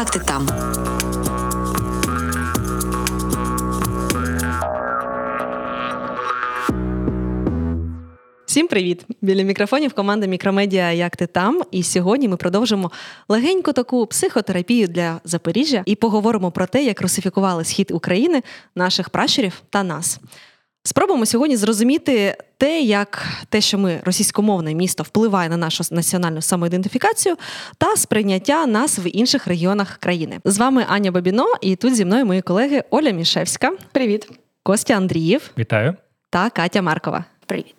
[0.00, 0.46] Як ти там?
[8.46, 9.06] Всім привіт!
[9.20, 11.62] Біля мікрофонів команда Мікромедіа Як ти там?
[11.70, 12.90] І сьогодні ми продовжимо
[13.28, 18.42] легеньку таку психотерапію для Запоріжжя і поговоримо про те, як русифікували схід України,
[18.74, 20.20] наших пращурів та нас.
[20.82, 27.36] Спробуємо сьогодні зрозуміти те, як те, що ми російськомовне місто впливає на нашу національну самоідентифікацію
[27.78, 30.40] та сприйняття нас в інших регіонах країни.
[30.44, 33.72] З вами Аня Бабіно, і тут зі мною мої колеги Оля Мішевська.
[33.92, 34.28] Привіт,
[34.62, 35.50] Костя Андрієв.
[35.58, 35.94] Вітаю
[36.30, 37.24] та Катя Маркова.
[37.46, 37.74] Привіт.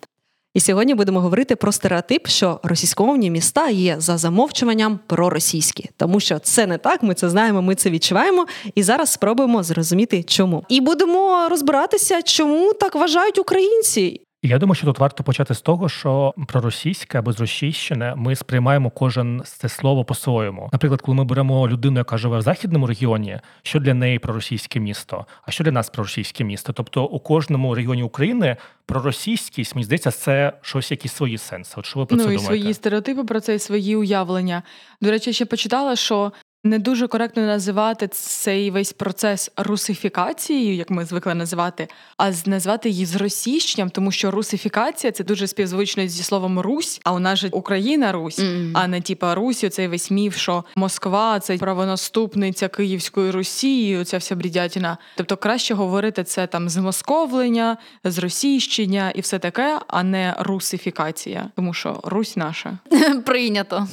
[0.54, 6.38] І сьогодні будемо говорити про стереотип, що російськомовні міста є за замовчуванням проросійські, тому що
[6.38, 7.02] це не так.
[7.02, 8.46] Ми це знаємо, ми це відчуваємо.
[8.74, 10.64] І зараз спробуємо зрозуміти, чому.
[10.68, 14.20] І будемо розбиратися, чому так вважають українці.
[14.44, 19.42] Я думаю, що тут варто почати з того, що проросійське або зросійщене ми сприймаємо кожен
[19.44, 20.68] це слово по-своєму.
[20.72, 25.26] Наприклад, коли ми беремо людину, яка живе в західному регіоні, що для неї проросійське місто,
[25.42, 26.72] а що для нас проросійське місто.
[26.72, 31.74] Тобто у кожному регіоні України проросійськість, мені здається, це щось якісь свої сенси.
[31.76, 32.56] От що ви про ну, це і думаєте?
[32.56, 34.62] свої стереотипи про це і свої уявлення.
[35.00, 36.32] До речі, ще почитала, що
[36.64, 43.06] не дуже коректно називати цей весь процес русифікацією, як ми звикли називати, а назвати її
[43.06, 48.12] зросійщенням, тому що русифікація це дуже співзвично зі словом Русь, а у нас же Україна
[48.12, 48.70] Русь, mm.
[48.74, 54.36] а не типа Русі, цей весь міф, що Москва це правонаступниця Київської Русі, ця вся
[54.36, 54.98] брідятіна.
[55.16, 62.00] Тобто краще говорити це там змосковлення, зросійщення і все таке, а не русифікація, тому що
[62.04, 62.78] Русь наша
[63.26, 63.88] прийнято.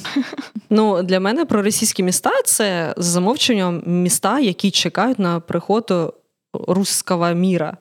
[0.70, 6.14] Ну для мене про російські міста це це за замовченням міста, які чекають на приход
[6.52, 7.76] руського міра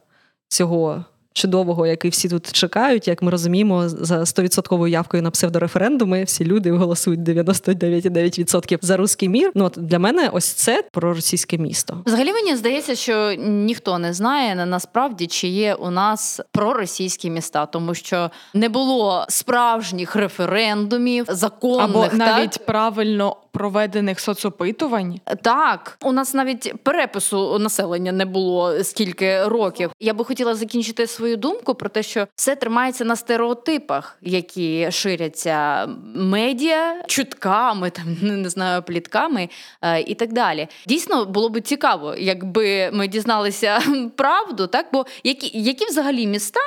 [0.47, 6.45] цього чудового, який всі тут чекають, як ми розуміємо, за 100% явкою на псевдореферендуми всі
[6.45, 9.51] люди голосують 99,9% за руський мір.
[9.55, 12.03] Ну от для мене ось це про російське місто.
[12.05, 17.93] Взагалі мені здається, що ніхто не знає насправді, чи є у нас проросійські міста, тому
[17.93, 22.65] що не було справжніх референдумів, законних або навіть так?
[22.65, 25.19] правильно проведених соцопитувань.
[25.41, 29.91] Так, у нас навіть перепису населення не було скільки років.
[29.99, 35.87] Я би хотіла закінчити свою думку про те, що все тримається на стереотипах, які ширяться
[36.15, 39.49] медіа, чутками, там не знаю, плітками
[39.81, 40.67] е, і так далі.
[40.87, 43.81] Дійсно було б цікаво, якби ми дізналися
[44.15, 46.59] правду, так бо які, які взагалі міста.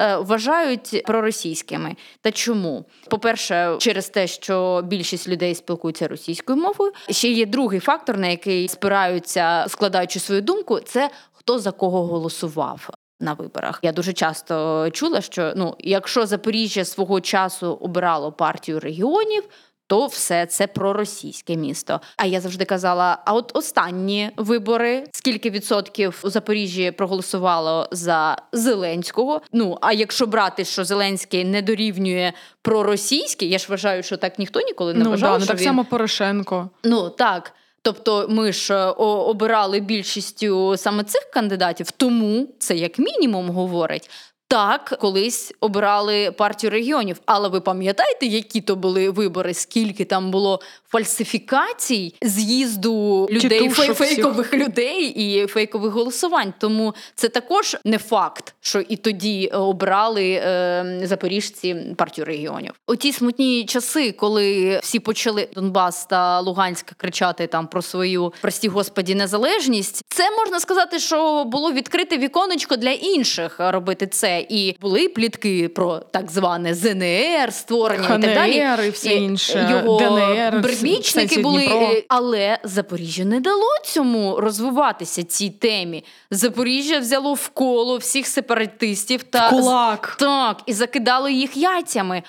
[0.00, 1.96] Е, вважають проросійськими.
[2.20, 2.84] Та чому?
[3.10, 6.92] По-перше, через те, що більшість людей спілкуються російською мовою.
[7.10, 12.90] Ще є другий фактор, на який спираються, складаючи свою думку, це хто за кого голосував.
[13.20, 19.44] На виборах я дуже часто чула, що ну, якщо Запоріжжя свого часу обирало партію регіонів,
[19.90, 22.00] то все це проросійське місто.
[22.16, 29.42] А я завжди казала: а от останні вибори, скільки відсотків у Запоріжжі проголосувало за Зеленського?
[29.52, 34.60] Ну а якщо брати, що Зеленський не дорівнює проросійське, я ж вважаю, що так ніхто
[34.60, 35.32] ніколи не ну, вважав.
[35.32, 35.64] Да, ну що так він...
[35.66, 36.70] само Порошенко.
[36.84, 37.52] Ну так.
[37.82, 44.10] Тобто ми ж е, обирали більшістю саме цих кандидатів, тому це як мінімум говорить.
[44.50, 49.54] Так, колись обирали партію регіонів, але ви пам'ятаєте, які то були вибори?
[49.54, 56.54] Скільки там було фальсифікацій з'їзду людей фей- фейкових людей і фейкових голосувань?
[56.58, 62.72] Тому це також не факт, що і тоді обрали е, запоріжці партію регіонів.
[62.86, 68.68] У ті смутні часи, коли всі почали Донбас та Луганськ кричати там про свою прості
[68.68, 75.08] господі незалежність, це можна сказати, що було відкрите віконечко для інших робити це і були
[75.08, 78.86] плітки про так зване ЗНР, створення ХНР, і так далі.
[78.86, 79.68] і все інше.
[79.70, 86.04] Його ДНР, прибічники були, але Запоріжжя не дало цьому розвиватися цій темі.
[86.30, 90.16] Запоріжжя взяло в коло всіх сепаратистів та в кулак.
[90.18, 92.22] так і закидало їх яйцями.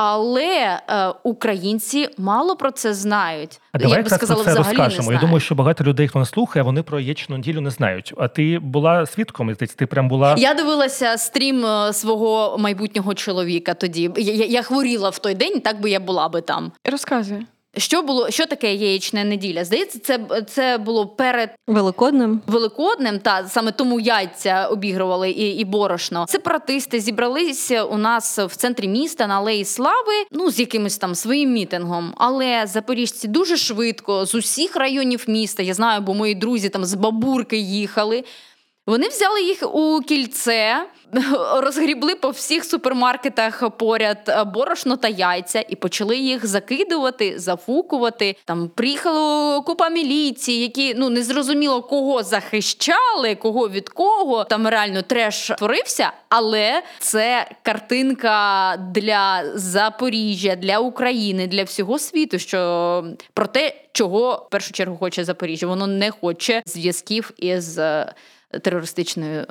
[0.00, 3.60] Але е, українці мало про це знають.
[3.72, 5.08] А давай Я би сказала, про це взагалі розкажемо.
[5.08, 8.14] Не Я думаю, що багато людей, хто нас слухає, вони про яєчну неділю не знають.
[8.18, 9.54] А ти була свідком?
[9.54, 10.34] Ти прям була.
[10.38, 13.74] Я дивилася стрім е, свого майбутнього чоловіка.
[13.74, 16.72] Тоді я, я, я хворіла в той день, так би я була би там.
[16.84, 17.46] Розказуй.
[17.76, 19.64] Що було, що таке яєчна неділя?
[19.64, 26.26] Здається, це це було перед Великодним Великодним, та саме тому яйця обігрували і і борошно.
[26.28, 31.52] Сепаратисти зібралися у нас в центрі міста на Алеї Слави, ну з якимось там своїм
[31.52, 32.14] мітингом.
[32.16, 35.62] Але запоріжці дуже швидко з усіх районів міста.
[35.62, 38.24] Я знаю, бо мої друзі там з бабурки їхали.
[38.88, 40.86] Вони взяли їх у кільце,
[41.56, 48.36] розгрібли по всіх супермаркетах поряд е, борошно та яйця і почали їх закидувати, зафукувати.
[48.44, 54.44] Там приїхала купа міліції, які ну не зрозуміло кого захищали, кого від кого.
[54.44, 62.38] Там реально треш творився, але це картинка для Запоріжжя, для України, для всього світу.
[62.38, 63.04] Що
[63.34, 68.14] про те, чого в першу чергу хоче Запоріжжя, воно не хоче зв'язків із е,
[68.62, 69.46] терористичною е,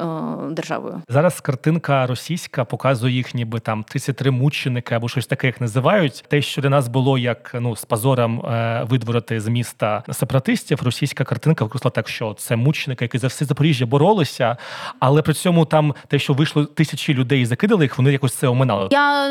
[0.52, 1.02] державою.
[1.10, 6.24] Зараз картинка російська показує їх, ніби там 33 мученики або щось таке їх називають.
[6.28, 11.24] Те, що для нас було як ну з позором е, видворити з міста сепаратистів, російська
[11.24, 14.58] картинка використала так, що це мученики, які за все Запоріжжя боролися,
[15.00, 18.48] але при цьому там те, що вийшло тисячі людей і закидали їх, вони якось це
[18.48, 18.88] оминали.
[18.92, 19.30] Я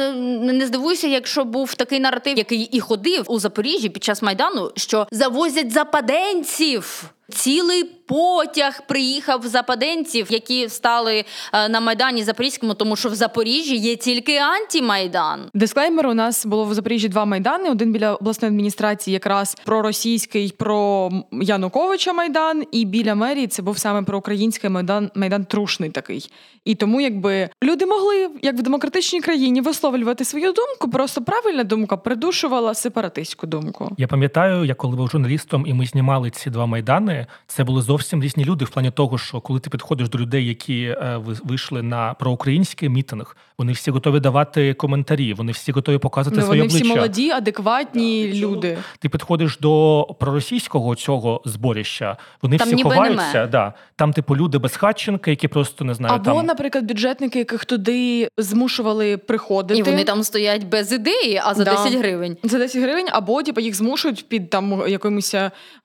[0.52, 5.06] не здивуюся, якщо був такий наратив, який і ходив у Запоріжжі під час майдану, що
[5.10, 7.10] завозять западенців.
[7.28, 13.96] Цілий потяг приїхав западенців, які стали е, на майдані Запорізькому, тому що в Запоріжжі є
[13.96, 15.40] тільки антимайдан.
[15.54, 21.10] Дисклеймер у нас було в Запоріжжі два майдани: один біля обласної адміністрації, якраз проросійський про
[21.32, 26.30] Януковича майдан, і біля мерії це був саме проукраїнський майдан, майдан трушний такий.
[26.64, 31.96] І тому, якби люди могли, як в демократичній країні, висловлювати свою думку, просто правильна думка
[31.96, 33.90] придушувала сепаратистську думку.
[33.98, 37.15] Я пам'ятаю, я коли був журналістом, і ми знімали ці два майдани.
[37.46, 40.82] Це були зовсім різні люди в плані того, що коли ти підходиш до людей, які
[40.82, 46.46] е, вийшли на проукраїнський мітинг, вони всі готові давати коментарі, вони всі готові показувати ну,
[46.46, 46.88] своє вони обличчя.
[46.88, 48.78] всі молоді, адекватні так, люди.
[48.98, 53.46] Ти підходиш до проросійського цього зборища, вони там всі ховаються.
[53.46, 53.72] Да.
[53.96, 56.14] Там, типу, люди без хатченка, які просто не знаю.
[56.14, 56.46] Або, там...
[56.46, 59.80] наприклад, бюджетники, яких туди змушували приходити.
[59.80, 61.84] І вони там стоять без ідеї, а за да.
[61.84, 62.36] 10 гривень.
[62.42, 65.34] За 10 гривень, або типу, їх змушують під там якимись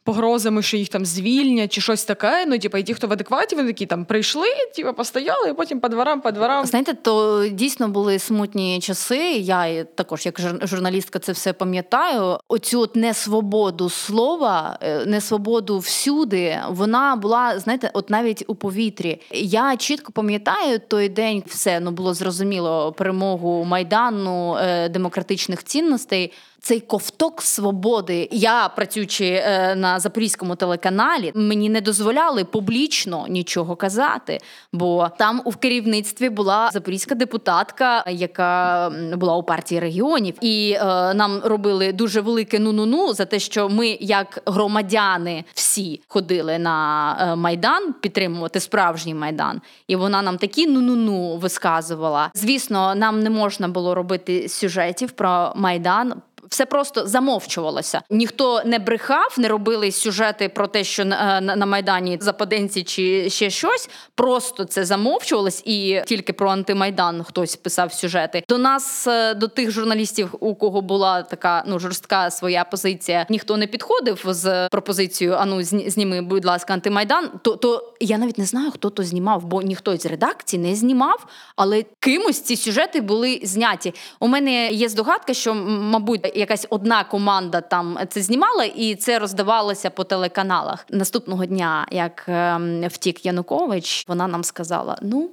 [0.04, 1.20] погрозами, що їх там звільнять
[1.68, 2.45] чи щось таке.
[2.47, 5.79] Ну, типу, і ті, хто в адекваті, вони такі там прийшли, типу, постояли, і потім
[5.79, 6.65] по дворам, по дворам.
[6.65, 9.18] Знаєте, то дійсно були смутні часи.
[9.31, 12.38] Я також, як журналістка, це все пам'ятаю.
[12.47, 19.21] Оцю от несвободу слова, е, несвободу всюди, вона була, знаєте, от навіть у повітрі.
[19.31, 26.80] Я чітко пам'ятаю той день, все ну було зрозуміло перемогу майдану е, демократичних цінностей цей
[26.80, 28.30] ковток свободи.
[28.31, 34.40] Я працюючи е, на запорізькому телеканалі, мені не дозволяли публічно нічого казати,
[34.74, 41.42] бо там у керівництві була запорізька депутатка, яка була у партії регіонів, і е, нам
[41.44, 47.94] робили дуже велике ну-ну-ну за те, що ми, як громадяни, всі ходили на е, майдан
[47.94, 52.31] підтримувати справжній майдан, і вона нам такі ну-ну-ну висказувала.
[52.34, 56.14] Звісно, нам не можна було робити сюжетів про майдан
[56.51, 58.01] все просто замовчувалося.
[58.09, 63.30] Ніхто не брехав, не робили сюжети про те, що на, на, на майдані западенці чи
[63.30, 63.89] ще щось.
[64.15, 68.44] Просто це замовчувалось, і тільки про антимайдан хтось писав сюжети.
[68.50, 73.57] До нас, е, до тих журналістів, у кого була така ну жорстка своя позиція, ніхто
[73.57, 77.30] не підходив з пропозицією Ану, зніми, будь ласка, антимайдан.
[77.42, 81.27] То то я навіть не знаю, хто то знімав, бо ніхто з редакції не знімав,
[81.56, 83.94] але кимось ці сюжети були зняті.
[84.19, 89.90] У мене є здогадка, що мабуть якась одна команда там це знімала, і це роздавалося
[89.90, 90.86] по телеканалах.
[90.90, 95.30] Наступного дня, як ем, втік Янукович, вона нам сказала: ну,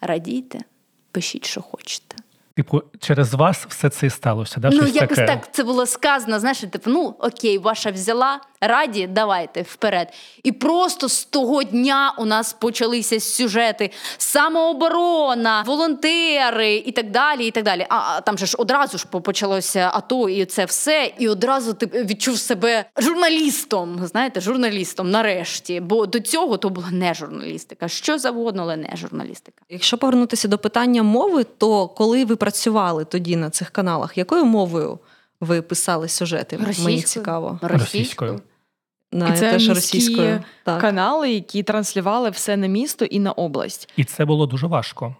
[0.00, 0.58] радійте,
[1.12, 2.16] пишіть, що хочете.
[2.56, 4.60] Типу, через вас все це і сталося.
[4.60, 4.70] Да?
[4.70, 5.34] Ну, Щось якось таке.
[5.34, 6.40] так це було сказано.
[6.40, 10.12] Знаєш, типу, ну окей, ваша взяла, раді, давайте вперед.
[10.42, 17.46] І просто з того дня у нас почалися сюжети: самооборона, волонтери і так далі.
[17.46, 17.86] і так далі.
[17.88, 21.12] А там же ж одразу ж почалося АТО, і це все.
[21.18, 24.00] І одразу ти відчув себе журналістом.
[24.06, 25.80] Знаєте, журналістом нарешті.
[25.80, 27.88] Бо до цього то була не журналістика.
[27.88, 29.62] Що завгодно, але не журналістика.
[29.68, 34.98] Якщо повернутися до питання мови, то коли ви працювали тоді на цих каналах, якою мовою
[35.40, 36.56] ви писали сюжети?
[36.56, 36.84] Російською.
[36.84, 37.58] Мені цікаво.
[37.62, 38.40] Російською.
[39.12, 40.40] Да, і це теж російською.
[40.64, 40.80] Так.
[40.80, 43.92] канали, які транслювали все на місто і на область.
[43.96, 45.16] І це було дуже важко.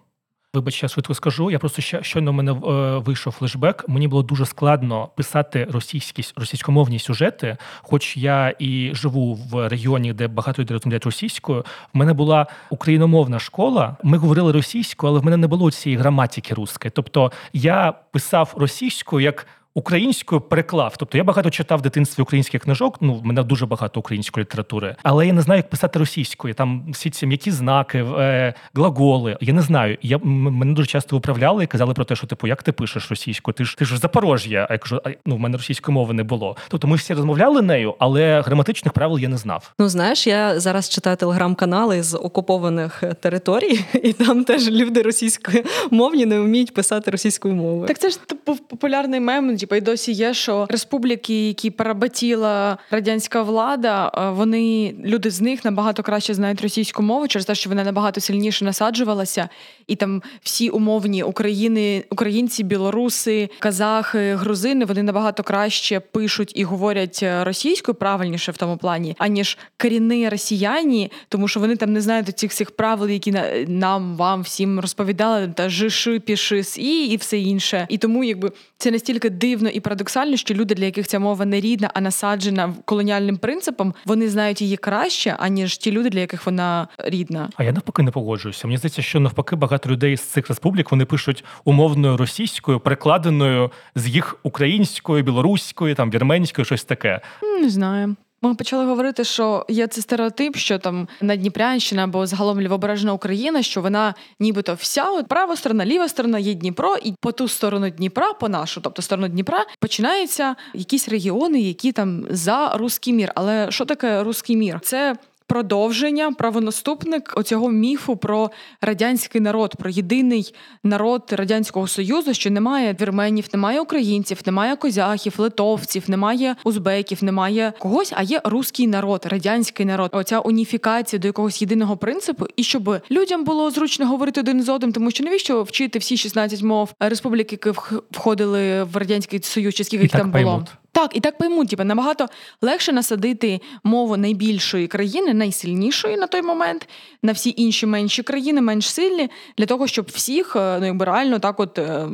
[0.53, 1.51] Вибач, я швидко скажу.
[1.51, 3.85] Я просто ще щойно в мене е, вийшов флешбек.
[3.87, 10.27] Мені було дуже складно писати російські російськомовні сюжети, хоч я і живу в регіоні, де
[10.27, 11.65] багато людей розмовляють російською.
[11.93, 13.97] В мене була україномовна школа.
[14.03, 16.91] Ми говорили російською, але в мене не було цієї граматики русської.
[16.95, 19.47] Тобто я писав російською як
[19.77, 20.93] українською переклав.
[20.97, 22.97] Тобто я багато читав в дитинстві українських книжок.
[23.01, 26.53] Ну в мене дуже багато української літератури, але я не знаю, як писати російською.
[26.53, 29.37] Там всі ці м'які знаки, е, глаголи.
[29.41, 29.97] Я не знаю.
[30.01, 33.53] Я мене дуже часто виправляли і казали про те, що типу, як ти пишеш російською?
[33.53, 34.67] Ти ж ти ж Запорожжя.
[34.69, 36.55] А я кажу, а, ну в мене російської мови не було.
[36.67, 39.73] Тобто ми всі розмовляли нею, але граматичних правил я не знав.
[39.79, 46.39] Ну знаєш, я зараз читаю телеграм-канали з окупованих територій, і там теж люди російськомовні не
[46.39, 47.87] вміють писати російською мовою.
[47.87, 53.41] Так це ж типу, популярний мем, типу, і досі є, що республіки, які поработіла радянська
[53.41, 58.21] влада, вони люди з них набагато краще знають російську мову через те, що вона набагато
[58.21, 59.49] сильніше насаджувалася,
[59.87, 67.25] і там всі умовні України, українці, білоруси, казахи, грузини вони набагато краще пишуть і говорять
[67.41, 72.51] російською правильніше в тому плані, аніж корінні росіяни, тому що вони там не знають цих
[72.51, 73.35] всіх правил, які
[73.67, 77.87] нам вам всім розповідали, та жиши, піши, і і все інше.
[77.89, 81.59] І тому, якби це настільки дивно і парадоксально, що люди, для яких ця мова не
[81.59, 86.87] рідна, а насаджена колоніальним принципом, вони знають її краще, аніж ті люди, для яких вона
[86.97, 87.49] рідна.
[87.55, 88.67] А я навпаки не погоджуюся.
[88.67, 94.07] Мені здається, що навпаки багато людей з цих республік вони пишуть умовною російською, перекладеною з
[94.07, 97.21] їх українською, білоруською, там вірменською, щось таке.
[97.61, 98.15] Не знаю.
[98.41, 103.81] Ми почали говорити, що є цей стереотип, що там Надніпрянщина або загалом лівобережна Україна, що
[103.81, 108.33] вона нібито вся от права сторона, ліва сторона є Дніпро, і по ту сторону Дніпра,
[108.33, 113.31] по нашу, тобто сторону Дніпра, починаються якісь регіони, які там за руський мір.
[113.35, 114.79] Але що таке руський мір?
[114.83, 115.15] Це
[115.47, 118.51] продовження, правонаступник оцього міфу про
[118.81, 126.03] радянський народ, про єдиний народ радянського союзу, що немає вірменів, немає українців, немає козяхів, литовців,
[126.07, 130.09] немає узбеків, немає когось, а є руський народ, радянський народ.
[130.13, 134.91] Оця уніфікація до якогось єдиного принципу, і щоб людям було зручно говорити один з одним,
[134.91, 137.79] тому що навіщо вчити всі 16 мов республіки, які
[138.11, 140.65] входили в радянський союз, чи скільки їх там було.
[140.97, 142.27] Так, і так поймуть, типу, набагато
[142.61, 146.89] легше насадити мову найбільшої країни, найсильнішої на той момент,
[147.23, 151.39] на всі інші менші країни, менш сильні, для того, щоб всіх е, ну, якби реально
[151.39, 152.07] так от е,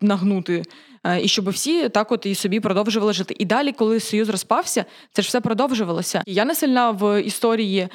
[0.00, 0.62] нагнути.
[1.04, 3.36] Е, і щоб всі так от і собі продовжували жити.
[3.38, 6.22] І далі, коли союз розпався, це ж все продовжувалося.
[6.26, 7.88] Я не сильна в історії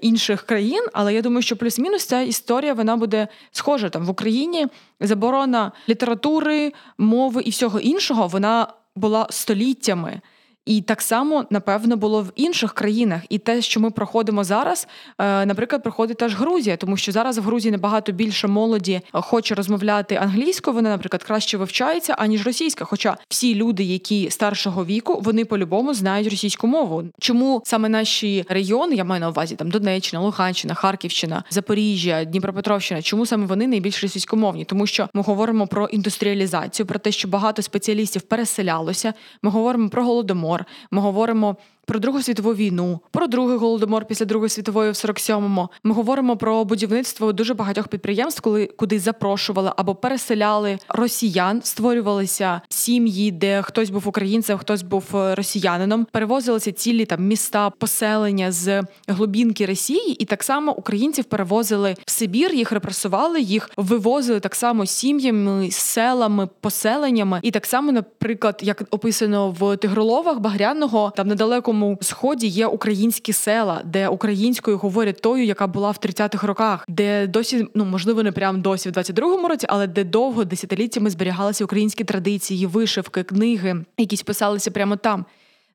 [0.00, 4.66] інших країн, але я думаю, що плюс-мінус ця історія вона буде схожа там в Україні.
[5.00, 10.20] Заборона літератури, мови і всього іншого, вона була століттями.
[10.66, 13.22] І так само, напевно, було в інших країнах.
[13.28, 17.42] І те, що ми проходимо зараз, е, наприклад, проходить теж Грузія, тому що зараз в
[17.42, 20.74] Грузії набагато більше молоді хоче розмовляти англійською.
[20.74, 22.84] Вона, наприклад, краще вивчається, аніж російська.
[22.84, 27.04] Хоча всі люди, які старшого віку, вони по-любому знають російську мову.
[27.18, 33.26] Чому саме наші регіони, я маю на увазі там Донеччина, Луганщина, Харківщина, Запоріжжя, Дніпропетровщина, чому
[33.26, 34.64] саме вони найбільш російськомовні?
[34.64, 39.14] Тому що ми говоримо про індустріалізацію, про те, що багато спеціалістів переселялося.
[39.42, 40.64] Ми говоримо про голодомор голодомор.
[40.90, 41.56] Ми говоримо
[41.86, 45.68] про Другу світову війну, про другий голодомор після Другої світової в 47-му.
[45.84, 53.30] Ми говоримо про будівництво дуже багатьох підприємств, коли куди запрошували або переселяли росіян, створювалися сім'ї,
[53.30, 56.06] де хтось був українцем, хтось був е, росіянином.
[56.12, 62.54] Перевозилися цілі там міста, поселення з глубінки Росії, і так само українців перевозили в Сибір,
[62.54, 67.40] їх репресували, їх вивозили так само сім'ями, селами, поселеннями.
[67.42, 73.32] І так само, наприклад, як описано в Тигроловах Багряного, там недалеко далекому сході є українські
[73.32, 78.32] села, де українською говорять тою, яка була в 30-х роках, де досі, ну можливо, не
[78.32, 84.22] прямо досі в 22-му році, але де довго десятиліттями зберігалися українські традиції, вишивки, книги, якісь
[84.22, 85.24] писалися прямо там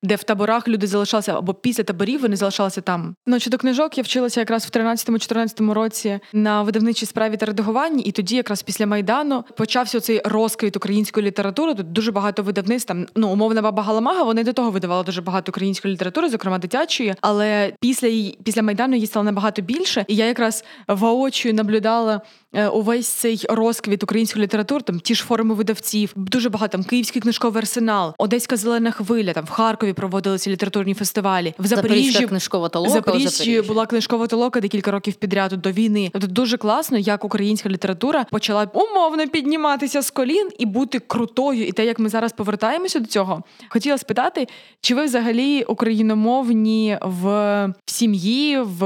[0.03, 3.15] де в таборах люди залишалися або після таборів вони залишалися там.
[3.27, 8.11] Ну щодо книжок я вчилася якраз в 13-14 році на видавничій справі та редагуванні, і
[8.11, 11.75] тоді, якраз після майдану, почався цей розквіт української літератури.
[11.75, 14.23] Тут дуже багато видавництв там, ну умовна баба Галамага.
[14.23, 17.15] Вони до того видавали дуже багато української літератури, зокрема дитячої.
[17.21, 20.05] Але після після майдану її стало набагато більше.
[20.07, 22.21] І я якраз воочію наблюдала
[22.73, 27.59] увесь цей розквіт української літератури, там ті ж форми видавців, дуже багато там київський книжковий
[27.59, 29.33] арсенал, Одеська зелена хвиля.
[29.33, 31.53] Там в Харкові проводилися літературні фестивалі.
[31.59, 32.93] В Запоріжжі книжкова толока.
[32.93, 36.09] Запоріжжі була книжкова толока декілька років підряд до війни.
[36.13, 41.67] Тобто дуже класно, як українська література почала умовно підніматися з колін і бути крутою.
[41.67, 44.47] І те, як ми зараз повертаємося до цього, хотіла спитати,
[44.81, 48.79] чи ви взагалі україномовні в сім'ї в,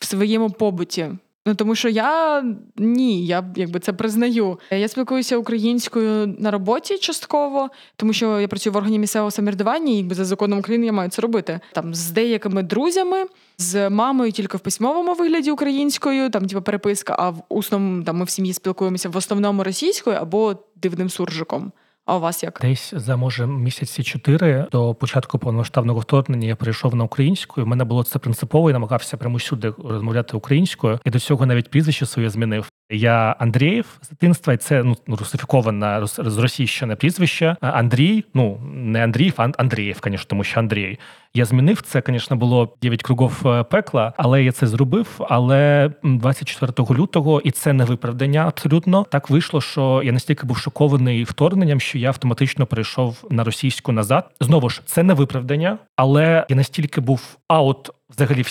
[0.00, 1.08] в своєму побуті?
[1.46, 2.44] Ну тому що я
[2.76, 4.58] ні, я якби це признаю.
[4.70, 9.96] Я спілкуюся українською на роботі частково, тому що я працюю в органі місцевого самоврядування, і
[9.96, 11.60] якби за законом України я маю це робити.
[11.72, 13.24] Там з деякими друзями,
[13.58, 18.24] з мамою тільки в письмовому вигляді українською, там типу, переписка, а в усному там ми
[18.24, 21.72] в сім'ї спілкуємося в основному російською або дивним суржиком.
[22.06, 22.58] А у вас як?
[22.62, 27.60] Десь за може місяці чотири до початку повномасштабного вторгнення я перейшов на українську.
[27.60, 30.98] і в мене було це принципово і намагався прямо всюди розмовляти українською.
[31.04, 32.70] І до цього навіть прізвище своє змінив.
[32.90, 37.56] Я Андрієв з дитинства, і це ну русифіковане зросійщене прізвище.
[37.60, 40.98] Андрій, ну не Андріїв, а Андрієв, звісно, тому що Андрій.
[41.34, 45.20] Я змінив це, звісно, було 9 кругов е, пекла, але я це зробив.
[45.28, 51.24] Але 24 лютого, і це не виправдання абсолютно так вийшло, що я настільки був шокований
[51.24, 54.30] вторгненням, що я автоматично перейшов на російську назад.
[54.40, 58.44] Знову ж це не виправдання, але я настільки був аут взагалі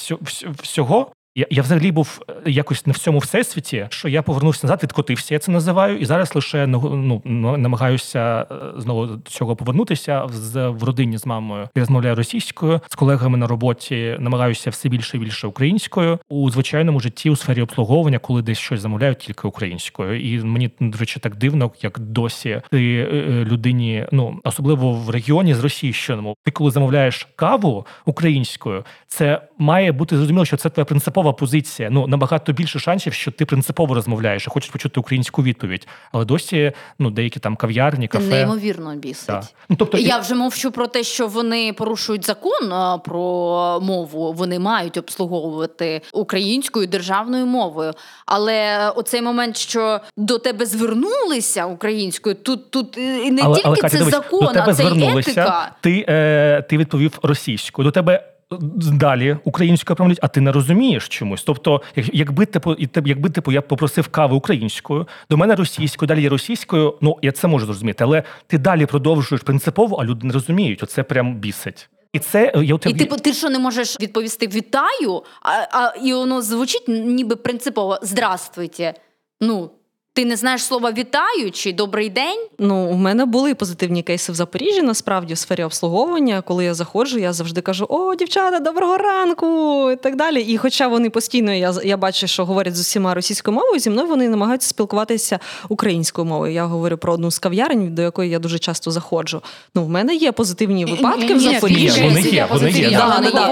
[0.61, 4.79] всього, я я взагалі був е, якось не в цьому всесвіті, що я повернувся назад,
[4.83, 5.33] відкотився.
[5.33, 7.21] Я це називаю, і зараз лише ну,
[7.57, 11.69] намагаюся е, знову до цього повернутися з в родині з мамою.
[11.75, 14.17] Я розмовляю російською з колегами на роботі.
[14.19, 18.81] Намагаюся все більше і більше українською у звичайному житті у сфері обслуговування, коли десь щось
[18.81, 20.21] замовляють тільки українською.
[20.21, 25.53] І мені до речі, так дивно, як досі ти е, людині, ну особливо в регіоні
[25.53, 26.35] з російщиному.
[26.43, 31.89] Ти коли замовляєш каву українською, це має бути зрозуміло, що це твоя принципова принципова позиція.
[31.89, 35.87] Ну набагато більше шансів, що ти принципово розмовляєш і хочеш почути українську відповідь.
[36.11, 39.27] Але досі ну деякі там кав'ярні, кафе Це неймовірно бісить.
[39.27, 39.41] Да.
[39.69, 42.69] Ну, тобто я вже мовчу про те, що вони порушують закон
[43.05, 44.33] про мову.
[44.33, 47.93] Вони мають обслуговувати українською державною мовою.
[48.25, 53.75] Але оцей момент, що до тебе звернулися українською, тут тут і не але, тільки але,
[53.75, 55.71] Катя, це дивись, закон, до тебе а це етика.
[55.81, 57.83] Ти, е, ти відповів російською.
[57.83, 61.43] До тебе далі українською промовлять, а ти не розумієш чомусь.
[61.43, 62.75] Тобто, якби типу,
[63.05, 67.47] якби типу я попросив кави українською, до мене російською, далі є російською, ну я це
[67.47, 70.83] можу зрозуміти, але ти далі продовжуєш принципово, а люди не розуміють.
[70.83, 71.89] Оце прям бісить.
[72.13, 76.41] І це я І типу, ти що не можеш відповісти вітаю, а а і воно
[76.41, 78.93] звучить ніби принципово здравствуйте.
[79.41, 79.71] Ну
[80.13, 82.47] ти не знаєш слова вітаю чи добрий день?
[82.59, 86.41] Ну, у мене були позитивні кейси в Запоріжжі, насправді, в сфері обслуговування.
[86.41, 89.89] Коли я заходжу, я завжди кажу: О, дівчата, доброго ранку!
[89.91, 90.41] і так далі.
[90.41, 94.07] І хоча вони постійно, я я бачу, що говорять з усіма російською мовою, зі мною
[94.07, 95.39] вони намагаються спілкуватися
[95.69, 96.53] українською мовою.
[96.53, 99.41] Я говорю про одну з кав'ярень, до якої я дуже часто заходжу.
[99.75, 102.01] Ну, в мене є позитивні випадки в Запоріжжі.
[102.03, 103.01] Вони є, вони є.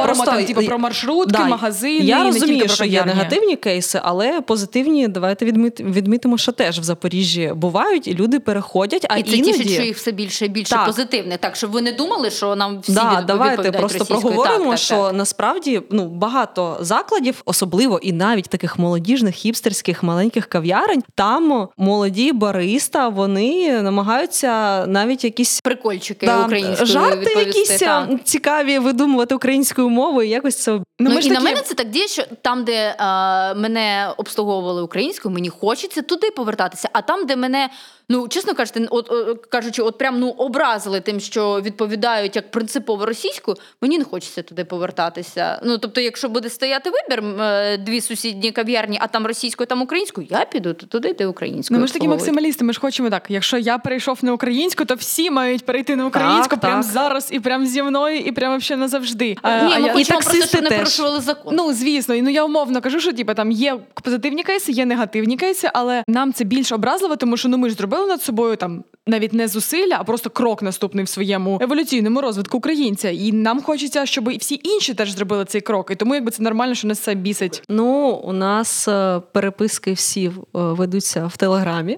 [0.03, 2.05] Просто типу про маршрутки, магазини.
[2.05, 8.07] Я розумію, що є негативні кейси, але позитивні, давайте відмітимо, що теж в Запоріжжі бувають,
[8.07, 9.05] і люди переходять.
[9.09, 9.53] А і це іноді...
[9.53, 10.85] тішить, що їх все більше і більше так.
[10.85, 11.37] позитивне.
[11.37, 13.25] Так щоб ви не думали, що нам всі да, від...
[13.25, 19.35] давайте просто проговоримо, так, так, що насправді ну багато закладів, особливо і навіть таких молодіжних
[19.35, 27.77] хіпстерських маленьких кав'ярень, там молоді бариста, вони намагаються навіть якісь прикольчики да, українською жарти, якісь
[27.79, 28.09] та.
[28.23, 30.29] цікаві видумувати українською мовою.
[30.29, 31.29] Якось це ну, ну і такі...
[31.29, 36.31] на мене це так діє, що там, де а, мене обслуговували українською, мені хочеться туди
[36.37, 36.89] повертатися.
[36.93, 37.69] А там, де мене
[38.09, 43.05] Ну, чесно кажучи, от, от кажучи, от прям ну образили тим, що відповідають як принципово
[43.05, 45.61] російську, мені не хочеться туди повертатися.
[45.63, 50.27] Ну тобто, якщо буде стояти вибір е, дві сусідні кав'ярні, а там російською, там українською,
[50.31, 51.77] я піду туди, де українською.
[51.77, 52.63] Ну, ми ж такі максималісти.
[52.63, 53.25] Ми ж хочемо так.
[53.29, 56.91] Якщо я перейшов на українську, то всі мають перейти на українську так, прямо так.
[56.91, 59.29] зараз і прямо зі мною, і прямо ще назавжди.
[59.29, 59.93] Ні, а ми я...
[59.93, 61.55] хочемо просто, щоб не порушували закон.
[61.55, 65.69] Ну звісно, ну я умовно кажу, що типу, там є позитивні кейси, є негативні кейси,
[65.73, 68.83] але нам це більш образливо, тому що ну ми ж зробили робили над собою там
[69.07, 73.09] навіть не зусилля, а просто крок наступний в своєму еволюційному розвитку українця.
[73.09, 75.91] І нам хочеться, щоб і всі інші теж зробили цей крок.
[75.91, 77.63] І тому якби це нормально, що нас це бісить.
[77.69, 81.97] Ну у нас е, переписки всі е, ведуться в телеграмі,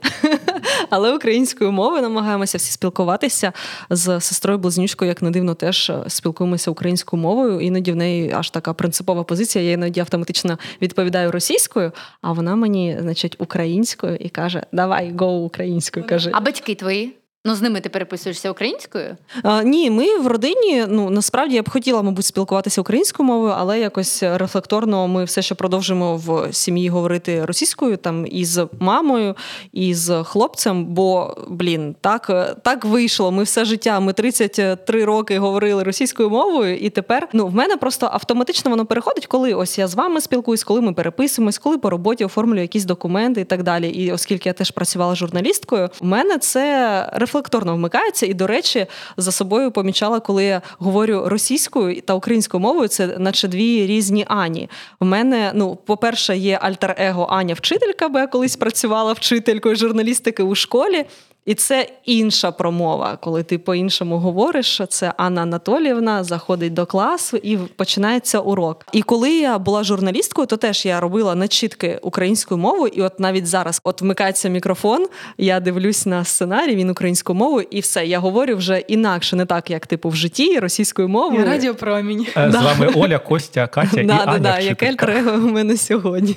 [0.89, 3.53] але українською мовою намагаємося всі спілкуватися
[3.89, 7.59] з сестрою близнючкою, як не дивно, теж е, спілкуємося українською мовою.
[7.59, 9.65] Іноді в неї аж така принципова позиція.
[9.65, 16.05] Я іноді автоматично відповідаю російською, а вона мені, значить, українською і каже: Давай, го українською.
[16.05, 16.29] каже.
[16.33, 17.18] А батьки твої?
[17.45, 19.17] Ну, з ними ти переписуєшся українською?
[19.43, 20.85] А, Ні, ми в родині.
[20.87, 25.55] Ну насправді я б хотіла, мабуть, спілкуватися українською мовою, але якось рефлекторно ми все ще
[25.55, 29.35] продовжуємо в сім'ї говорити російською, там і з мамою,
[29.73, 30.85] і з хлопцем.
[30.85, 33.31] Бо блін, так так вийшло.
[33.31, 38.09] Ми все життя, ми 33 роки говорили російською мовою, і тепер ну в мене просто
[38.11, 42.25] автоматично воно переходить, коли ось я з вами спілкуюсь, коли ми переписуємось, коли по роботі
[42.25, 43.89] оформлюю якісь документи і так далі.
[43.89, 48.25] І оскільки я теж працювала журналісткою, в мене це рефлекторно вмикаються.
[48.25, 48.85] І, до речі,
[49.17, 54.69] за собою помічала, коли я говорю російською та українською мовою, це наче дві різні Ані.
[54.99, 60.55] У мене, ну, по-перше, є альтер-его Аня вчителька, бо я колись працювала вчителькою журналістики у
[60.55, 61.05] школі.
[61.49, 64.81] І це інша промова, коли ти по-іншому говориш.
[64.89, 68.85] Це Анна Анатоліївна заходить до класу і починається урок.
[68.91, 73.47] І коли я була журналісткою, то теж я робила начітки українською мовою, і от навіть
[73.47, 75.07] зараз от вмикається мікрофон,
[75.37, 78.05] я дивлюсь на сценарій, він українською мовою, і все.
[78.05, 81.45] Я говорю вже інакше, не так, як типу в житті російською мовою.
[81.45, 82.27] Радіопромінь.
[82.37, 84.25] Е, З вами Оля, Костя, Катя і Да, Аня.
[84.33, 85.05] да, да, яке вчителька.
[85.05, 86.35] альтер-его у мене сьогодні.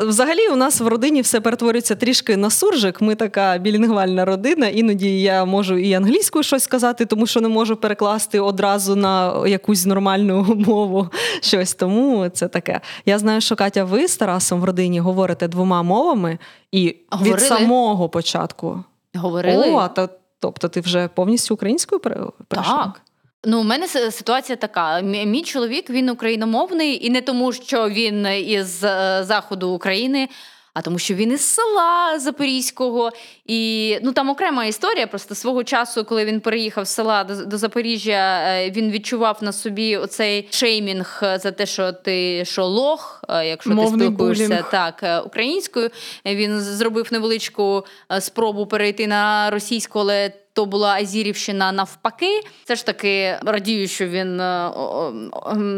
[0.00, 3.00] Взагалі, у нас в родині все перетворюється трішки на суржик.
[3.00, 4.66] Ми така білінгвальна родина.
[4.68, 9.86] Іноді я можу і англійською щось сказати, тому що не можу перекласти одразу на якусь
[9.86, 11.08] нормальну мову.
[11.42, 12.80] Щось тому це таке.
[13.06, 16.38] Я знаю, що Катя, ви з Тарасом в родині говорите двома мовами,
[16.72, 17.36] і Говорили.
[17.36, 18.84] від самого початку.
[19.14, 19.70] Говорили?
[19.70, 20.08] О, а то,
[20.40, 22.76] тобто ти вже повністю українською пере- перейшла?
[22.84, 23.00] Так.
[23.44, 28.84] Ну, у мене ситуація така: мій чоловік він україномовний, і не тому, що він із
[28.84, 30.28] е, заходу України.
[30.74, 33.10] А тому, що він із села Запорізького,
[33.46, 35.06] і ну там окрема історія.
[35.06, 39.52] Просто свого часу, коли він переїхав з села до, до Запоріжжя, е, він відчував на
[39.52, 44.70] собі оцей шеймінг е, за те, що ти що лох, якщо Мовний ти спілкуєшся булінг.
[44.70, 45.90] так українською.
[46.26, 47.84] Він зробив невеличку
[48.20, 52.40] спробу перейти на російську, але то була Азірівщина навпаки.
[52.64, 54.70] Це ж таки радію, що він е,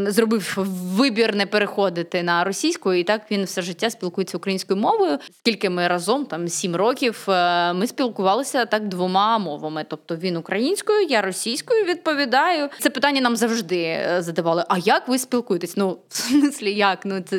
[0.07, 0.55] зробив
[0.97, 5.19] вибір не переходити на російську, і так він все життя спілкується українською мовою.
[5.41, 9.85] Скільки ми разом, там сім років, е, ми спілкувалися так двома мовами.
[9.89, 12.69] Тобто він українською, я російською відповідаю.
[12.79, 14.65] Це питання нам завжди е, задавали.
[14.69, 15.77] А як ви спілкуєтесь?
[15.77, 16.99] Ну, в смислі, як?
[17.05, 17.37] Ну це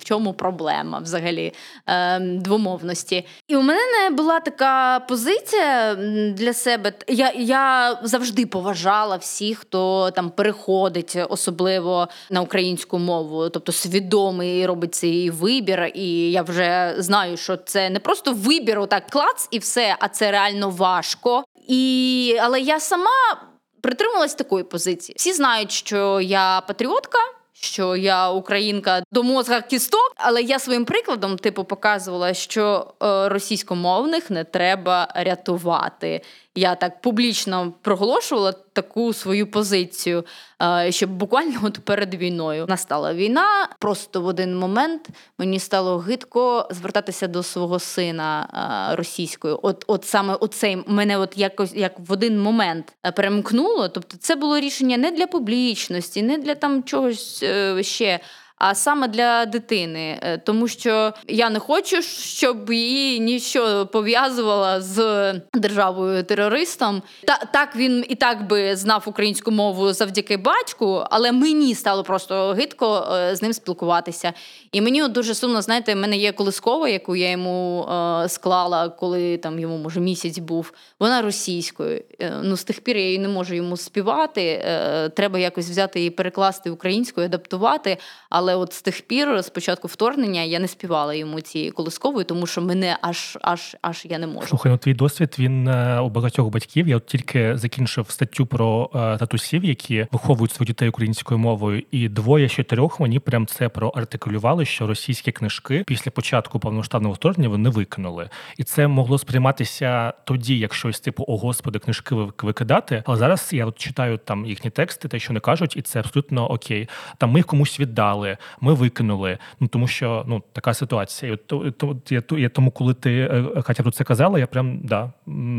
[0.00, 1.52] в чому проблема взагалі
[1.86, 3.26] е, двомовності?
[3.48, 5.94] І у мене була така позиція
[6.34, 6.69] для себе.
[7.08, 14.94] Я, я завжди поважала всіх, хто там переходить, особливо на українську мову, тобто свідомий робить
[14.94, 15.90] цей вибір.
[15.94, 20.30] І я вже знаю, що це не просто вибір, отак клац і все, а це
[20.30, 21.44] реально важко.
[21.68, 23.40] І але я сама
[23.80, 25.16] притрималась такої позиції.
[25.18, 27.18] Всі знають, що я патріотка.
[27.62, 34.30] Що я українка до мозга кісток, але я своїм прикладом, типу, показувала, що е, російськомовних
[34.30, 36.22] не треба рятувати.
[36.54, 40.24] Я так публічно проголошувала таку свою позицію,
[40.62, 43.68] е, щоб буквально от перед війною настала війна.
[43.78, 45.08] Просто в один момент
[45.38, 48.48] мені стало гидко звертатися до свого сина
[48.92, 49.60] е, російською.
[49.62, 53.88] От, от саме оцей мене, от якось як в один момент е, перемкнуло.
[53.88, 57.44] Тобто, це було рішення не для публічності, не для там чогось
[57.80, 58.20] ще.
[58.60, 65.32] А саме для дитини, Е, тому що я не хочу, щоб її ніщо пов'язувало з
[65.54, 67.02] державою терористом.
[67.24, 72.52] Та так він і так би знав українську мову завдяки батьку, але мені стало просто
[72.52, 74.32] гидко е, з ним спілкуватися.
[74.72, 79.36] І мені дуже сумно, знаєте, в мене є колискова, яку я йому е, склала, коли
[79.36, 80.72] там йому може місяць був.
[81.00, 82.02] Вона російською.
[82.20, 84.42] Е, ну з тих пір я її не можу йому співати.
[84.42, 87.96] Е, треба якось взяти і перекласти українською, адаптувати.
[88.30, 92.46] Але от з тих пір, з початку вторгнення, я не співала йому цією колисковою, тому
[92.46, 94.46] що мене аж аж аж я не можу.
[94.46, 96.88] Слухай, ну твій досвід він е, у багатьох батьків.
[96.88, 102.08] Я от тільки закінчив статтю про е, татусів, які виховують своїх дітей українською мовою, і
[102.08, 107.70] двоє з чотирьох мені прям це проартикулювали, що російські книжки після початку повноштабного вторгнення вони
[107.70, 113.02] викинули, і це могло сприйматися тоді, як щось типу о господи, книжки викидати.
[113.06, 116.50] Але зараз я от читаю там їхні тексти, те, що вони кажуть, і це абсолютно
[116.50, 116.88] окей.
[117.18, 119.38] Там ми їх комусь віддали, ми викинули.
[119.60, 121.32] Ну тому що ну така ситуація.
[121.32, 121.72] І то,
[122.10, 125.12] я, то- я тому, коли ти е, Катя про це казала, я прям да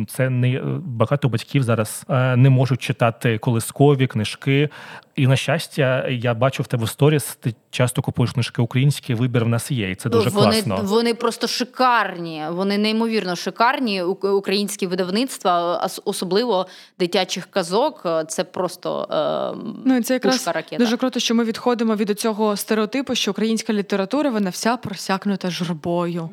[0.08, 4.70] це не е, багато батьків зараз е, не можуть читати колискові книжки.
[5.16, 9.14] І на щастя, я бачу в тебе в сторіс, ти часто купуєш книжки українські.
[9.14, 10.80] Вибір в нас є, і це дуже вони, класно.
[10.84, 12.44] Вони просто шикарні.
[12.50, 14.02] Вони неймовірно шикарні.
[14.04, 16.68] Українські видавництва, ос- особливо
[17.00, 18.06] дитячих казок.
[18.28, 20.84] Це просто е, Ну і це якраз пушка ракета.
[20.84, 26.30] дуже круто, що ми відходимо від цього стереотипу, що українська література вона вся просякнута журбою.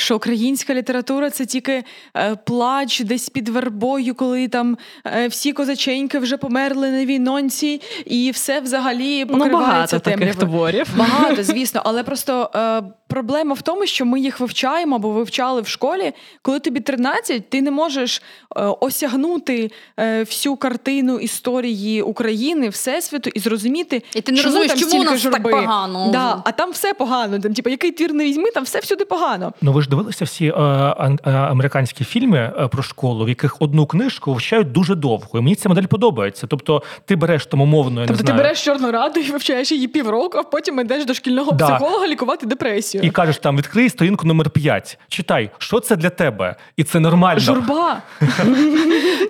[0.00, 1.84] Що українська література це тільки
[2.16, 8.30] е, плач десь під вербою, коли там е, всі козаченьки вже померли на війнонці, і
[8.30, 10.86] все взагалі Ну, покривається багато таких творів.
[10.96, 15.68] Багато, звісно, але просто е, проблема в тому, що ми їх вивчаємо або вивчали в
[15.68, 16.12] школі.
[16.42, 18.22] Коли тобі 13, ти не можеш
[18.56, 24.72] е, осягнути е, всю картину історії України, всесвіту і зрозуміти, І ти не чому розумієш,
[24.80, 26.10] там чому у нас так погано?
[26.12, 27.38] Да, а там все погано.
[27.38, 29.52] Там, типу, який твір не візьми, там все всюди погано.
[29.62, 33.86] Ну ви ж дивилися всі е, е, американські фільми е, про школу, в яких одну
[33.86, 35.38] книжку вивчають дуже довго.
[35.38, 36.46] І мені ця модель подобається.
[36.46, 39.88] Тобто, ти береш тому мовну, я Тобто не ти береш чорну раду і вивчаєш її
[39.88, 41.66] півроку, а потім йдеш до шкільного Да.
[41.66, 43.02] психолога лікувати депресію.
[43.04, 47.40] і кажеш там відкрий сторінку номер 5, читай, що це для тебе, і це нормально.
[47.40, 48.02] Журба.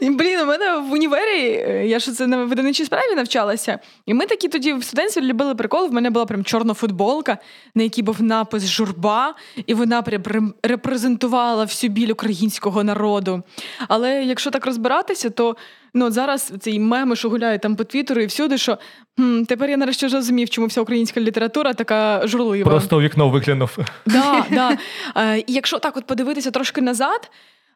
[0.00, 1.42] Блін, у мене в універі,
[1.88, 3.78] я ж це на видавничій справі навчалася.
[4.06, 5.88] І ми такі тоді в студентстві любили прикол.
[5.88, 7.38] В мене була прям чорна футболка,
[7.74, 9.34] на якій був напис Журба,
[9.66, 13.42] і вона прям репрезентувала всю біль українського народу.
[13.88, 15.56] Але якщо так розбиратися, то
[15.94, 18.78] ну зараз цей меми, що гуляють там по твіттеру і всюди, що
[19.18, 22.70] хм, тепер я нарешті зрозумів, чому вся українська література така журлива.
[22.70, 23.78] Просто у вікно виглянув.
[24.06, 24.78] Да, да.
[25.16, 27.30] Е, Якщо так от подивитися трошки назад.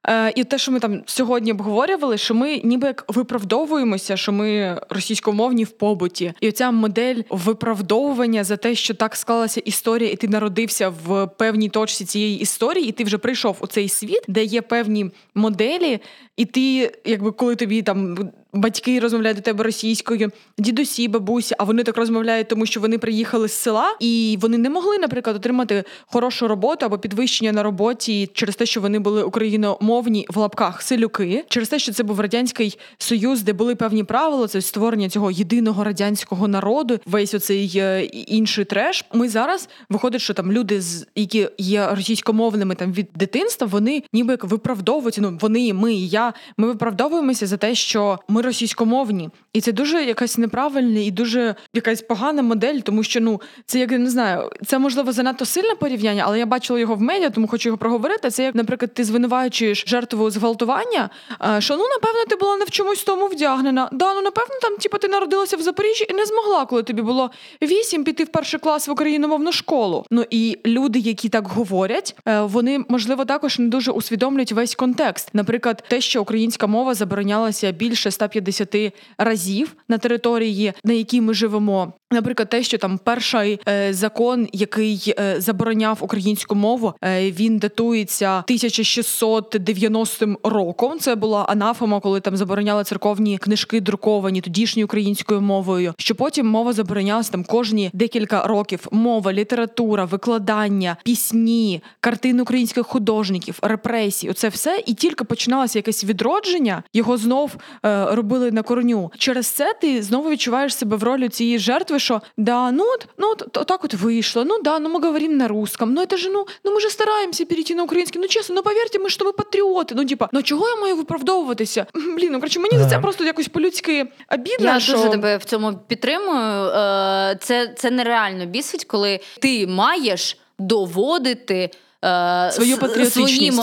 [0.08, 4.80] Е, і те, що ми там сьогодні обговорювали, що ми ніби як виправдовуємося, що ми
[4.90, 10.28] російськомовні в побуті, і оця модель виправдовування за те, що так склалася історія, і ти
[10.28, 14.62] народився в певній точці цієї історії, і ти вже прийшов у цей світ, де є
[14.62, 16.00] певні моделі,
[16.36, 21.82] і ти, якби коли тобі там батьки розмовляють до тебе російською, дідусі, бабусі, а вони
[21.82, 26.48] так розмовляють, тому що вони приїхали з села, і вони не могли, наприклад, отримати хорошу
[26.48, 31.68] роботу або підвищення на роботі через те, що вони були україномовні в лапках селюки, через
[31.68, 36.48] те, що це був радянський союз, де були певні правила, це створення цього єдиного радянського
[36.48, 39.04] народу, весь оцей е, інший треш.
[39.12, 44.32] Ми зараз виходить, що там люди, з які є російськомовними там від дитинства, вони ніби
[44.32, 45.20] як виправдовуються.
[45.20, 46.32] Ну вони, ми я.
[46.56, 52.02] Ми виправдовуємося за те, що ми російськомовні, і це дуже якась неправильна і дуже якась
[52.02, 56.24] погана модель, тому що ну це як я не знаю, це можливо занадто сильне порівняння,
[56.26, 58.30] але я бачила його в медіа, тому хочу його проговорити.
[58.30, 61.10] Це як, наприклад, ти звинувачуєш жертву зґвалтування,
[61.58, 63.88] що ну напевно ти була не в чомусь тому вдягнена.
[63.92, 67.30] Да, ну напевно, там типу, ти народилася в Запоріжжі і не змогла, коли тобі було
[67.62, 70.04] вісім піти в перший клас в україномовну школу.
[70.10, 75.28] Ну і люди, які так говорять, е, вони можливо також не дуже усвідомлюють весь контекст.
[75.32, 81.34] Наприклад, те, що українська мова заборонялася більше 150 150 разів на території, на якій ми
[81.34, 81.92] живемо.
[82.14, 88.38] Наприклад, те, що там перший е, закон, який е, забороняв українську мову, е, він датується
[88.38, 90.98] 1690 роком.
[90.98, 95.94] Це була анафема, коли там забороняли церковні книжки, друковані тодішньою українською мовою.
[95.98, 98.88] Що потім мова заборонялася там кожні декілька років.
[98.90, 104.30] Мова, література, викладання, пісні, картини українських художників, репресії.
[104.30, 106.82] Оце все, і тільки починалося якесь відродження.
[106.92, 109.12] Його знов е, робили на корню.
[109.18, 113.30] Через це ти знову відчуваєш себе в ролі цієї жертви, що да, ну от, ну
[113.30, 116.46] от, так от вийшло, ну да, ну ми говоримо на русском, ну це ж ну,
[116.64, 118.20] ну ми ж стараємося перейти на український.
[118.20, 119.94] Ну чесно, ну повірте, ми що ми патріоти.
[119.94, 121.86] Ну типа, ну чого я маю виправдовуватися?
[121.94, 124.66] Блін, ну коротше, мені за це просто якось по-людськи обідно.
[124.66, 124.92] Я що...
[124.92, 126.66] дуже тебе в цьому підтримую.
[126.66, 131.70] Е, це, Це нереально бісить, коли ти маєш доводити.
[132.04, 132.76] Е, Свою
[133.10, 133.60] своїм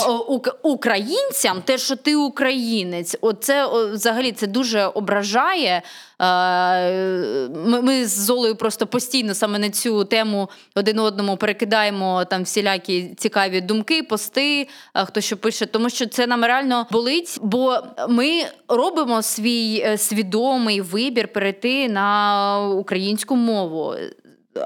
[0.63, 5.81] українцям, те, що ти українець, оце взагалі це дуже ображає.
[6.21, 12.43] Е, ми ми з Золою просто постійно саме на цю тему один одному перекидаємо там
[12.43, 17.77] всілякі цікаві думки, пости, е, хто що пише, тому що це нам реально болить, бо
[18.09, 23.95] ми робимо свій свідомий вибір перейти на українську мову.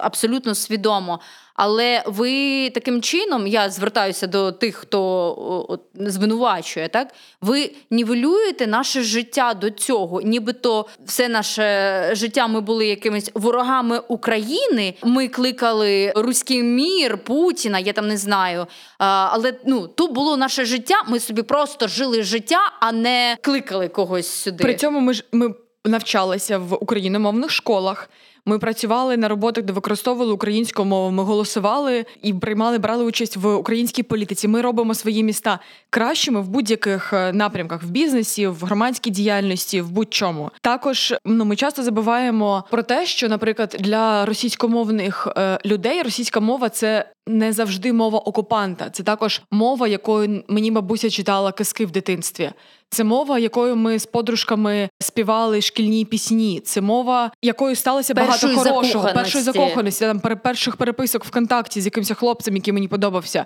[0.02, 1.20] Абсолютно свідомо.
[1.56, 7.08] Але ви таким чином, я звертаюся до тих, хто звинувачує, так
[7.42, 14.94] ви нівелюєте наше життя до цього, нібито все наше життя ми були якимись ворогами України.
[15.04, 18.68] Ми кликали руський мір Путіна, я там не знаю.
[18.98, 20.96] Але ну то було наше життя.
[21.08, 24.64] Ми собі просто жили життя, а не кликали когось сюди.
[24.64, 25.54] При цьому ми ж ми
[25.86, 28.10] навчалися в україномовних школах.
[28.48, 31.12] Ми працювали на роботах, де використовували українську мову.
[31.12, 34.48] Ми голосували і приймали, брали участь в українській політиці.
[34.48, 39.92] Ми робимо свої міста кращими в будь-яких е, напрямках в бізнесі, в громадській діяльності, в
[39.92, 40.52] будь-чому.
[40.62, 46.70] Також ну ми часто забуваємо про те, що, наприклад, для російськомовних е, людей російська мова
[46.70, 48.90] це не завжди мова окупанта.
[48.90, 52.52] Це також мова, якою мені бабуся читала казки в дитинстві.
[52.90, 56.62] Це мова, якою ми з подружками співали шкільні пісні.
[56.66, 62.56] Це мова, якою сталося багато хорошого, першої закоханості, там перших переписок ВКонтакті з якимось хлопцем,
[62.56, 63.46] який мені подобався.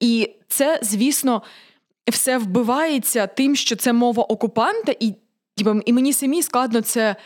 [0.00, 1.42] І це, звісно,
[2.10, 5.14] все вбивається тим, що це мова окупанта, і
[5.86, 7.16] і мені самі складно це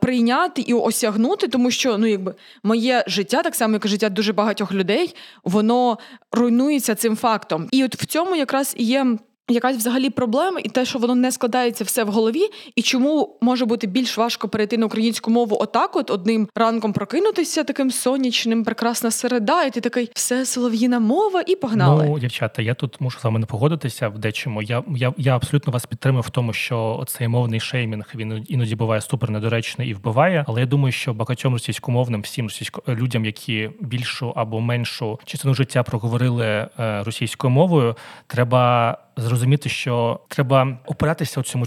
[0.00, 4.32] прийняти і осягнути, тому що ну, якби моє життя, так само як і життя дуже
[4.32, 5.14] багатьох людей,
[5.44, 5.98] воно
[6.32, 7.68] руйнується цим фактом.
[7.70, 9.06] І от в цьому якраз є
[9.50, 12.42] якась взагалі проблема, і те, що воно не складається все в голові,
[12.76, 17.64] і чому може бути більш важко перейти на українську мову отак, от одним ранком прокинутися
[17.64, 22.06] таким сонячним, прекрасна середа, і ти такий все солов'їна мова, і погнали.
[22.08, 24.62] Ну, дівчата, я тут мушу з вами не погодитися в дечому.
[24.62, 29.00] Я я, я абсолютно вас підтримую в тому, що цей мовний шеймінг він іноді буває
[29.00, 30.44] супер недоречний і вбиває.
[30.48, 35.82] Але я думаю, що багатьом російськомовним всім російсько людям, які більшу або меншу частину життя
[35.82, 36.68] проговорили е,
[37.02, 41.64] російською мовою, треба зрозуміти, що треба опиратися у цьому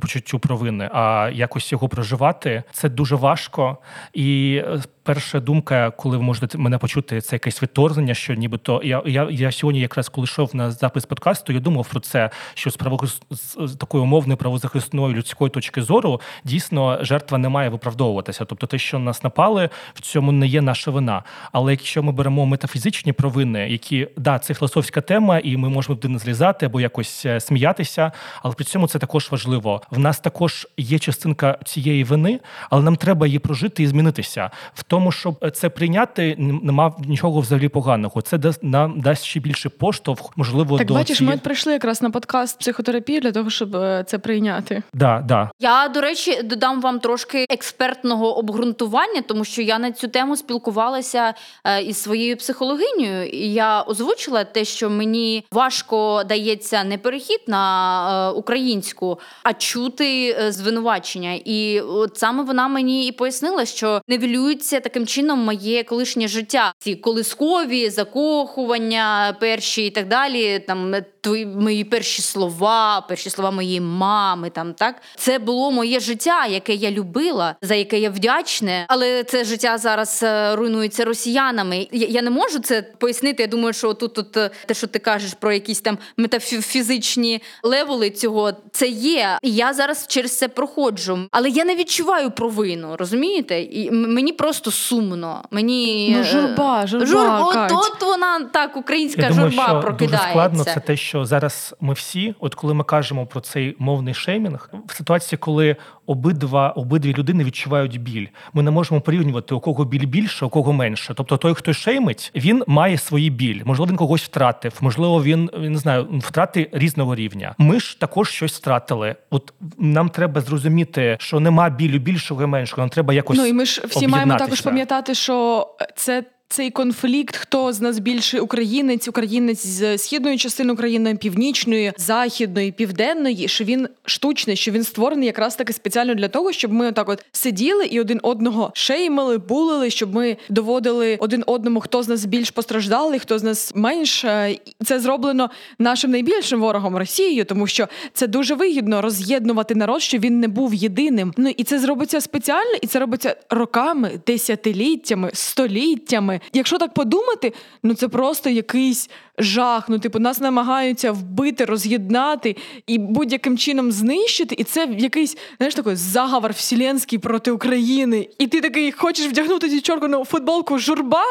[0.00, 3.78] почуттю провини, а якось його проживати це дуже важко.
[4.12, 9.02] І е, перша думка, коли ви можете мене почути, це якесь відторгнення, що нібито я
[9.06, 12.76] я, я сьогодні, якраз коли йшов на запис подкасту, я думав про це, що з
[12.76, 18.44] право з такої умовної правозахисної людської точки зору дійсно жертва не має виправдовуватися.
[18.44, 21.22] Тобто, те, що нас напали, в цьому не є наша вина.
[21.52, 26.08] Але якщо ми беремо метафізичні провини, які да, це філософська тема, і ми можемо туди
[26.08, 29.82] не злізати або якось е, сміятися, але при цьому це також важливо.
[29.90, 32.40] В нас також є частинка цієї вини,
[32.70, 34.50] але нам треба її прожити і змінитися.
[34.74, 38.22] В тому, щоб це прийняти, нема нічого взагалі поганого.
[38.22, 41.18] Це дасть нам дасть ще більше поштовх, можливо, так до бачиш.
[41.18, 41.36] цієї...
[41.36, 44.82] Ми прийшли якраз на подкаст психотерапії для того, щоб е, це прийняти.
[44.94, 45.50] Да, да.
[45.60, 51.34] Я до речі додам вам трошки експертного обґрунтування, тому що я на цю тему спілкувалася
[51.64, 58.28] е, із своєю психологинею, і я озвучила те, що мені важко дається не перехід на
[58.28, 61.40] е, українську, а чути звинувачення.
[61.44, 66.72] І от саме вона мені і пояснила, що невілюється таким чином моє колишнє життя.
[66.78, 70.58] Ці колискові закохування, перші і так далі.
[70.58, 74.50] Там твої мої перші слова, перші слова моєї мами.
[74.50, 78.84] Там так це було моє життя, яке я любила, за яке я вдячна.
[78.88, 81.88] Але це життя зараз е, руйнується росіянами.
[81.92, 83.42] Я, я не можу це пояснити.
[83.42, 88.10] Я думаю, що тут тут е, те, що ти кажеш про якісь там метафізичні левели
[88.10, 89.38] цього, це є.
[89.42, 91.18] І я зараз через це проходжу.
[91.30, 93.60] Але я не відчуваю провину, розумієте?
[93.60, 95.42] І мені просто сумно.
[95.50, 97.06] Мені ну, журба, журба.
[97.06, 97.68] журба.
[97.70, 100.26] От, от вона так, українська я журба думаю, що прокидається.
[100.26, 104.14] Дуже складно це те, що зараз ми всі, от коли ми кажемо про цей мовний
[104.14, 109.84] шеймінг, в ситуації, коли обидва обидві людини відчувають біль, ми не можемо порівнювати у кого
[109.84, 111.14] біль більше, у кого менше.
[111.16, 113.62] Тобто той, хто шеймить, він має свої біль.
[113.64, 117.54] Можливо, він когось втратив, можливо, він не знаю, втрати різного рівня.
[117.58, 119.14] Ми ж також щось втратили.
[119.30, 122.82] От нам треба зрозуміти, що нема білю більшого і меншого.
[122.82, 125.66] Нам треба якось ну і ми ж всі маємо також пам'ятати, що
[125.96, 132.72] це цей конфлікт, хто з нас більше українець, українець з східної частини України, північної, західної,
[132.72, 137.08] південної, що він штучний, що він створений якраз таки спеціально для того, щоб ми отак
[137.08, 142.24] от сиділи і один одного шеймили, булили, щоб ми доводили один одному, хто з нас
[142.24, 144.58] більш постраждалий, хто з нас менше.
[144.84, 150.40] Це зроблено нашим найбільшим ворогом Росією, тому що це дуже вигідно роз'єднувати народ, що він
[150.40, 151.32] не був єдиним.
[151.36, 156.35] Ну і це зробиться спеціально, і це робиться роками, десятиліттями, століттями.
[156.52, 159.88] Якщо так подумати, ну це просто якийсь жах.
[159.88, 164.54] Ну, типу, нас намагаються вбити, роз'єднати і будь-яким чином знищити.
[164.58, 168.28] І це якийсь знаєш такий заговор вселенський проти України.
[168.38, 171.22] І ти такий хочеш вдягнути цю чорну футболку журба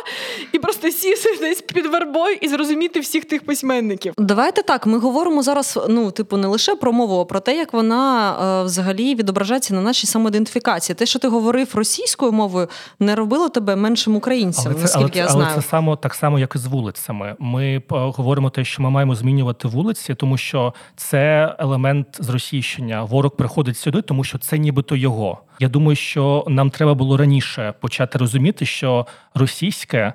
[0.51, 4.13] і просто сісти десь під вербою і зрозуміти всіх тих письменників.
[4.17, 4.85] Давайте так.
[4.85, 5.79] Ми говоримо зараз.
[5.89, 9.81] Ну, типу, не лише про мову, а про те, як вона е, взагалі відображається на
[9.81, 10.95] нашій самоідентифікації.
[10.95, 12.67] Те, що ти говорив російською мовою,
[12.99, 14.63] не робило тебе меншим українцем.
[14.65, 15.47] Але наскільки але, я знаю.
[15.51, 17.35] Але це само так само, як і з вулицями.
[17.39, 23.03] Ми говоримо те, що ми маємо змінювати вулиці, тому що це елемент зросійщення.
[23.03, 25.41] Ворог приходить сюди, тому що це нібито його.
[25.59, 30.13] Я думаю, що нам треба було раніше почати розуміти, що російське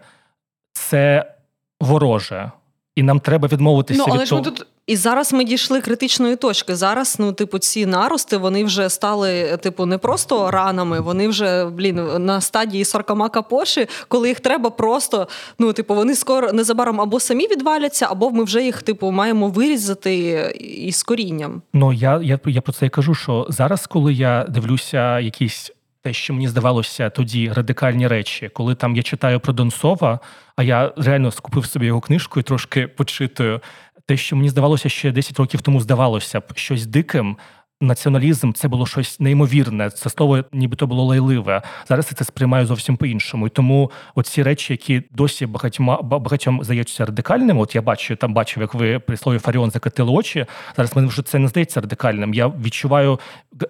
[0.73, 1.33] це
[1.81, 2.51] вороже.
[2.97, 4.57] І нам треба відмовитися ну, але від ж ми того.
[4.57, 6.77] тут і зараз ми дійшли критичної точки.
[6.77, 12.25] Зараз, ну, типу, ці нарости вони вже стали, типу, не просто ранами, вони вже блін
[12.25, 17.47] на стадії саркома капоші, коли їх треба просто, ну, типу, вони скоро незабаром або самі
[17.47, 20.13] відваляться, або ми вже їх, типу, маємо вирізати
[20.61, 21.63] із корінням.
[21.73, 25.73] Ну я, я, я про це і кажу, що зараз, коли я дивлюся, якісь.
[26.03, 30.21] Те, що мені здавалося тоді радикальні речі, коли там я читаю про Донцова,
[30.57, 33.61] а я реально скупив собі його книжку і трошки почитую
[34.07, 37.37] те, що мені здавалося ще 10 років тому здавалося б щось диким.
[37.81, 39.91] Націоналізм це було щось неймовірне.
[39.91, 41.63] Це слово, нібито було лайливе.
[41.89, 43.47] Зараз я це сприймаю зовсім по-іншому.
[43.47, 47.61] І тому оці речі, які досі багатьма багатьом здаються радикальними.
[47.61, 50.47] От я бачу там бачив, як ви при слові Фаріон закатили очі.
[50.77, 52.35] Зараз мені вже це не здається радикальним.
[52.35, 53.21] Я відчуваю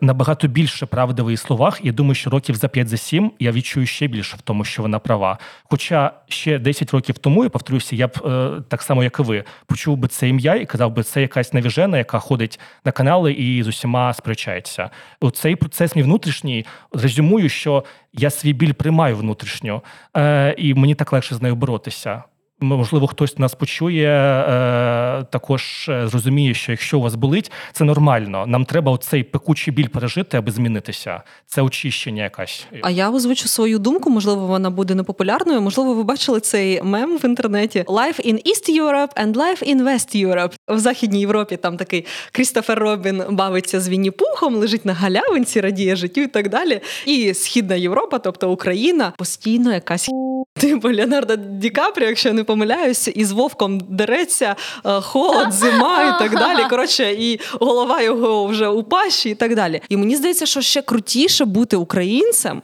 [0.00, 1.80] набагато більше правди в її словах.
[1.82, 4.82] І думаю, що років за 5 за 7 я відчую ще більше в тому, що
[4.82, 5.38] вона права.
[5.64, 9.44] Хоча ще 10 років тому я повторюся, я б е, так само, як і ви,
[9.66, 13.62] почув би це ім'я і казав би, це якась навіжена, яка ходить на канали і
[13.62, 14.90] з усіма сперечається.
[15.32, 19.82] Цей процес мій внутрішній резюмую, що я свій біль приймаю внутрішньо,
[20.16, 22.24] е, і мені так легше з нею боротися.
[22.60, 28.44] Можливо, хтось нас почує, е, також е, зрозуміє, що якщо у вас болить, це нормально.
[28.46, 31.22] Нам треба оцей пекучий біль пережити, аби змінитися.
[31.46, 32.66] Це очищення якась.
[32.82, 34.10] А я озвучу свою думку.
[34.10, 35.60] Можливо, вона буде непопулярною.
[35.60, 40.26] Можливо, ви бачили цей мем в інтернеті Life in East Europe and Life in West
[40.26, 40.52] Europe.
[40.68, 45.96] В Західній Європі там такий Крістофер Робін бавиться з Вінні Пухом, лежить на галявинці, радіє
[45.96, 46.80] життю і так далі.
[47.06, 50.08] І Східна Європа, тобто Україна, постійно якась
[50.60, 56.18] типу Леонардо Ді Капріо, якщо не помиляюся, і з вовком дереться е, холод, зима і
[56.18, 56.58] так далі.
[56.70, 59.82] Коротше, і голова його вже у пащі, і так далі.
[59.88, 62.62] І мені здається, що ще крутіше бути українцем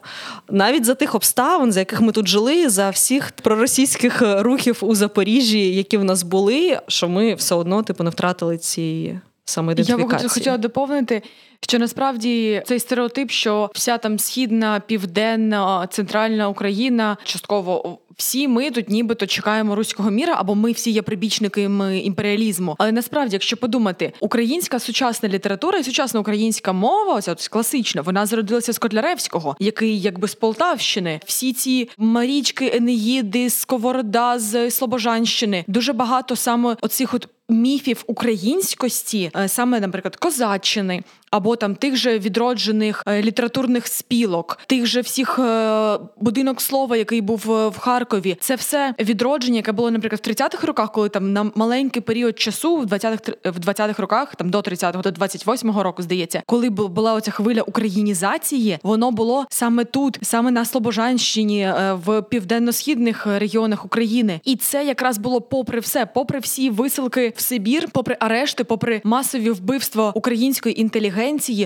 [0.51, 5.75] навіть за тих обставин, за яких ми тут жили, за всіх проросійських рухів у Запоріжжі,
[5.75, 10.23] які в нас були, що ми все одно типу не втратили ці самоідентифікації.
[10.23, 11.23] Я б хотіла доповнити.
[11.61, 18.89] Що насправді цей стереотип, що вся там східна, південна, центральна Україна, частково всі ми тут
[18.89, 22.75] нібито чекаємо руського міра, або ми всі є прибічниками імперіалізму.
[22.79, 28.73] Але насправді, якщо подумати, українська сучасна література і сучасна українська мова, ось класична, вона зародилася
[28.73, 36.37] з Котляревського, який якби з Полтавщини, всі ці Марічки, Енеїди, Сковорода з Слобожанщини, дуже багато
[36.37, 41.03] саме оцих от міфів українськості, е, саме, наприклад, козаччини.
[41.31, 47.21] Або там тих же відроджених е, літературних спілок, тих же всіх е, будинок слова, який
[47.21, 51.51] був в Харкові, це все відродження, яке було, наприклад, в 30-х роках, коли там на
[51.55, 56.43] маленький період часу, в 20-х в 20-х роках, там до 30-го, до 28-го року, здається,
[56.47, 61.73] коли була оця хвиля українізації, воно було саме тут, саме на Слобожанщині,
[62.05, 67.89] в південно-східних регіонах України, і це якраз було попри все, попри всі висилки в Сибір,
[67.93, 71.16] попри арешти, попри масові вбивства української інтелігенції,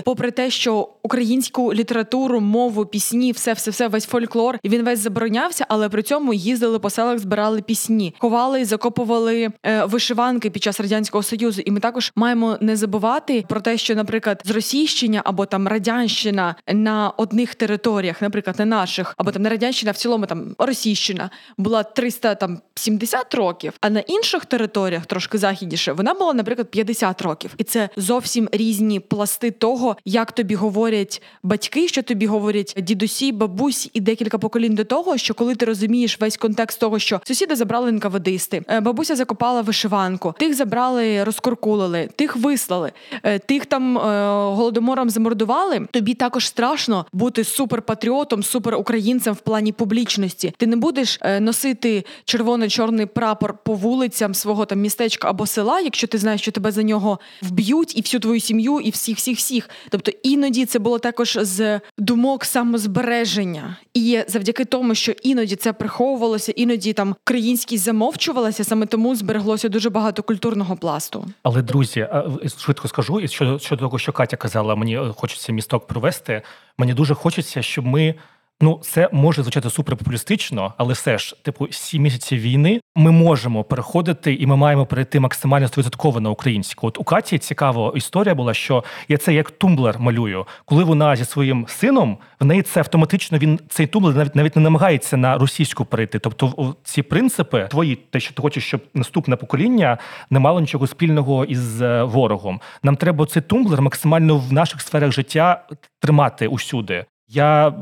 [0.05, 5.65] попри те, що українську літературу, мову, пісні, все, все, все, весь фольклор він весь заборонявся,
[5.69, 10.79] але при цьому їздили по селах, збирали пісні, ховали і закопували е, вишиванки під час
[10.79, 11.61] радянського союзу.
[11.65, 17.09] І ми також маємо не забувати про те, що, наприклад, зросійщення або там радянщина на
[17.09, 23.33] одних територіях, наприклад, не наших, або там не радянщина, в цілому там російщина була 370
[23.33, 28.49] років, а на інших територіях трошки західніше, вона була, наприклад, 50 років, і це зовсім
[28.51, 34.75] різні пласти того, як тобі говорять батьки, що тобі говорять дідусі, бабусі і декілька поколінь
[34.75, 39.15] до того, що коли ти розумієш весь контекст того, що сусіди забрали НКВДисти, е, бабуся
[39.15, 42.91] закопала вишиванку, тих забрали, розкуркулили, тих вислали,
[43.23, 44.01] е, тих там е,
[44.55, 45.87] голодомором замордували.
[45.91, 50.53] Тобі також страшно бути суперпатріотом, суперукраїнцем в плані публічності.
[50.57, 56.17] Ти не будеш носити червоно-чорний прапор по вулицям свого там містечка або села, якщо ти
[56.17, 59.69] знаєш, що тебе за нього вб'ють, і всю твою сім'ю, і всіх, всіх, всіх.
[59.89, 66.51] Тобто іноді це було також з думок самозбереження, і завдяки тому, що іноді це приховувалося,
[66.51, 71.25] іноді там українськість замовчувалася, саме тому збереглося дуже багато культурного пласту.
[71.43, 72.07] Але друзі,
[72.57, 76.41] швидко скажу, і щодо щодо того, що Катя казала, мені хочеться місток провести.
[76.77, 78.15] Мені дуже хочеться, щоб ми.
[78.61, 84.33] Ну, це може звучати суперпопулістично, але все ж, типу, сім місяців війни ми можемо переходити,
[84.33, 86.87] і ми маємо перейти максимально стовідсотково на українську.
[86.87, 90.45] От у Каті цікава історія була, що я це як тумблер малюю.
[90.65, 94.61] Коли вона зі своїм сином, в неї це автоматично він цей тумблер навіть навіть не
[94.61, 96.19] намагається на російську перейти.
[96.19, 99.97] Тобто, ці принципи твої, те, що ти хочеш, щоб наступне покоління
[100.29, 102.61] не мало нічого спільного із е, ворогом.
[102.83, 105.67] Нам треба цей тумблер максимально в наших сферах життя
[105.99, 107.05] тримати усюди.
[107.27, 107.73] Я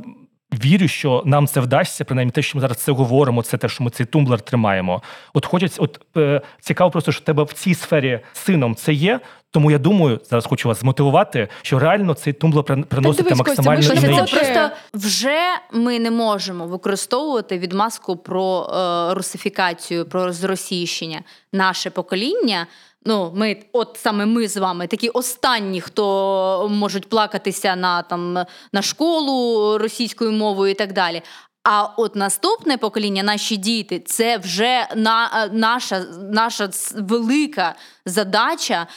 [0.54, 3.84] Вірю, що нам це вдасться, принаймні те, що ми зараз це говоримо, це те, що
[3.84, 5.02] ми цей тумблер тримаємо.
[5.34, 9.20] От хочеться, от е, цікаво, просто що в тебе в цій сфері сином це є.
[9.52, 14.26] Тому я думаю, зараз хочу вас змотивувати, що реально цей тумблер приносити максимально Костя, ми
[14.26, 15.40] це просто вже
[15.74, 21.22] ми не можемо використовувати відмазку про е, русифікацію, про зросійщення.
[21.54, 22.68] Наше покоління
[23.10, 28.82] Ну, ми, от саме ми з вами, такі останні, хто можуть плакатися на там на
[28.82, 31.22] школу російською мовою і так далі.
[31.64, 38.88] А от наступне покоління, наші діти, це вже на наша наша велика задача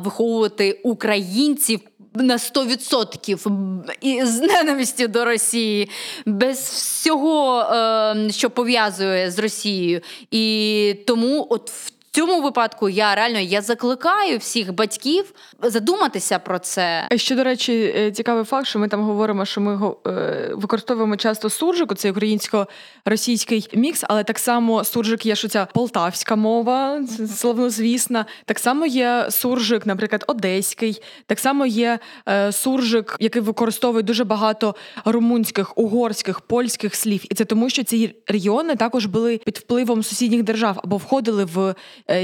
[0.00, 1.80] виховувати українців
[2.14, 5.90] на 100% і з ненавистю до Росії,
[6.26, 10.00] без всього, е, що пов'язує з Росією.
[10.30, 15.32] І тому, от в цьому випадку, я реально я закликаю всіх батьків
[15.62, 17.08] задуматися про це.
[17.16, 21.50] Ще до речі, е, цікавий факт, що ми там говоримо, що ми е, використовуємо часто
[21.50, 27.02] суржик, цей українсько-російський мікс, але так само суржик є що ця полтавська мова,
[27.36, 28.26] славнозвісна.
[28.44, 31.02] Так само є суржик, наприклад, одеський.
[31.26, 31.98] Так само є
[32.28, 37.24] е, суржик, який використовує дуже багато румунських, угорських, польських слів.
[37.30, 41.74] І це тому, що ці регіони також були під впливом сусідніх держав або входили в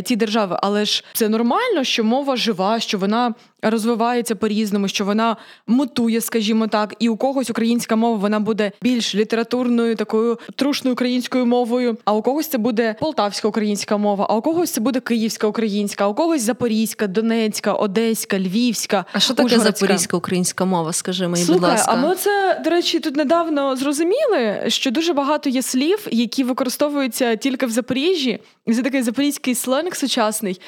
[0.04, 0.58] ті держави.
[0.62, 5.36] Але ж це нормально, що мова жива, що вона розвивається по-різному, що вона
[5.66, 11.46] мутує, скажімо так, і у когось українська мова вона буде більш літературною, такою трушною українською
[11.46, 11.96] мовою.
[12.04, 16.04] А у когось це буде полтавська українська мова, а у когось це буде київська українська,
[16.04, 19.04] а у когось запорізька, донецька, одеська, львівська.
[19.12, 20.92] А що таке запорізька українська мова?
[20.92, 21.92] Скажи мені, Слухай, будь ласка.
[21.92, 27.36] А ми це до речі, тут недавно зрозуміли, що дуже багато є слів, які використовуються
[27.36, 28.38] тільки в Запоріжжі,
[28.74, 30.60] це такий запорізький сленг сучасний.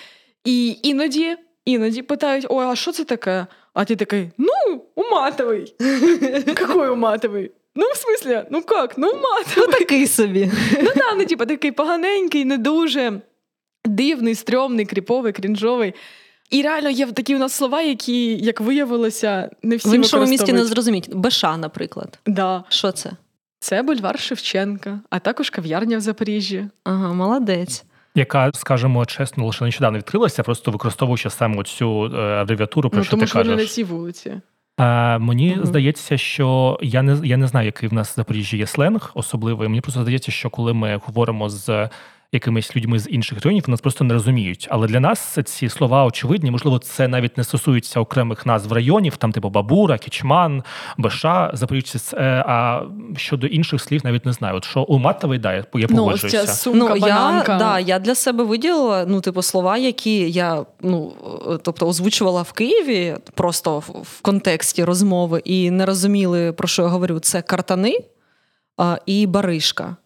[0.44, 1.36] І іноді
[1.70, 3.46] іноді питають: ой, а що це таке?
[3.74, 5.74] А ти такий, ну, уматовий.
[6.54, 7.50] Какой уматовий?
[7.74, 8.98] Ну, в смысле, ну як?
[8.98, 9.54] Ну, уматовий.
[9.56, 10.50] Ну, такий собі.
[10.82, 13.20] Ну, да, ну, типу, такий поганенький, не дуже
[13.84, 15.94] дивний, стрьомний, кріповий, крінжовий.
[16.50, 20.52] І реально є такі у нас слова, які, як виявилося, не всі В іншому місті
[20.52, 21.14] не зрозуміть.
[21.14, 22.18] Беша, наприклад.
[22.26, 22.64] Да.
[22.68, 23.10] Що це?
[23.60, 26.64] Це бульвар Шевченка, а також кав'ярня в Запоріжжі.
[26.84, 27.84] Ага, молодець
[28.14, 33.10] яка, скажімо чесно, лише нещодавно відкрилася, просто використовуючи саме цю е, абревіатуру, про ну, що
[33.10, 33.56] тому ти що кажеш.
[33.56, 34.40] на цій вулиці.
[34.76, 35.66] А, Мені угу.
[35.66, 39.68] здається, що я не я не знаю, який в нас в Запоріжжі є сленг особливий.
[39.68, 41.88] Мені просто здається, що коли ми говоримо з
[42.32, 44.68] якимись людьми з інших районів, нас просто не розуміють.
[44.70, 46.50] Але для нас ці слова очевидні.
[46.50, 50.62] Можливо, це навіть не стосується окремих назв районів, там типу Бабура, Кічман,
[50.98, 51.98] Беша, Запоріжці.
[52.16, 52.82] Е, а
[53.16, 54.56] щодо інших слів навіть не знаю.
[54.56, 56.44] От що у Матовий, да, я ну, погоджуюся.
[56.46, 61.12] Ну, сумка, ну, я, да, я для себе виділила ну, типу, слова, які я ну,
[61.62, 67.18] тобто озвучувала в Києві просто в контексті розмови і не розуміли, про що я говорю.
[67.18, 67.98] Це картани
[69.06, 69.96] і баришка.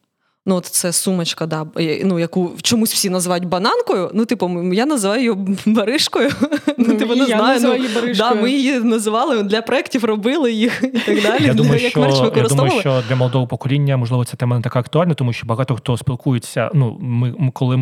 [0.47, 1.67] Ну, от це сумочка, да,
[2.05, 4.11] ну, яку чомусь всі називають бананкою.
[4.15, 6.31] Ну, типу, я називаю її баришкою.
[6.79, 7.61] Ну, ну типу, не я знаю.
[7.63, 11.45] Ну, її да, Ми її називали для проєктів, робили їх і так далі.
[11.45, 15.15] Я думаю, що, я думаю, що для молодого покоління, можливо, ця тема не така актуальна,
[15.15, 16.71] тому що багато хто спілкується.
[16.75, 17.77] Ну, ми, коли...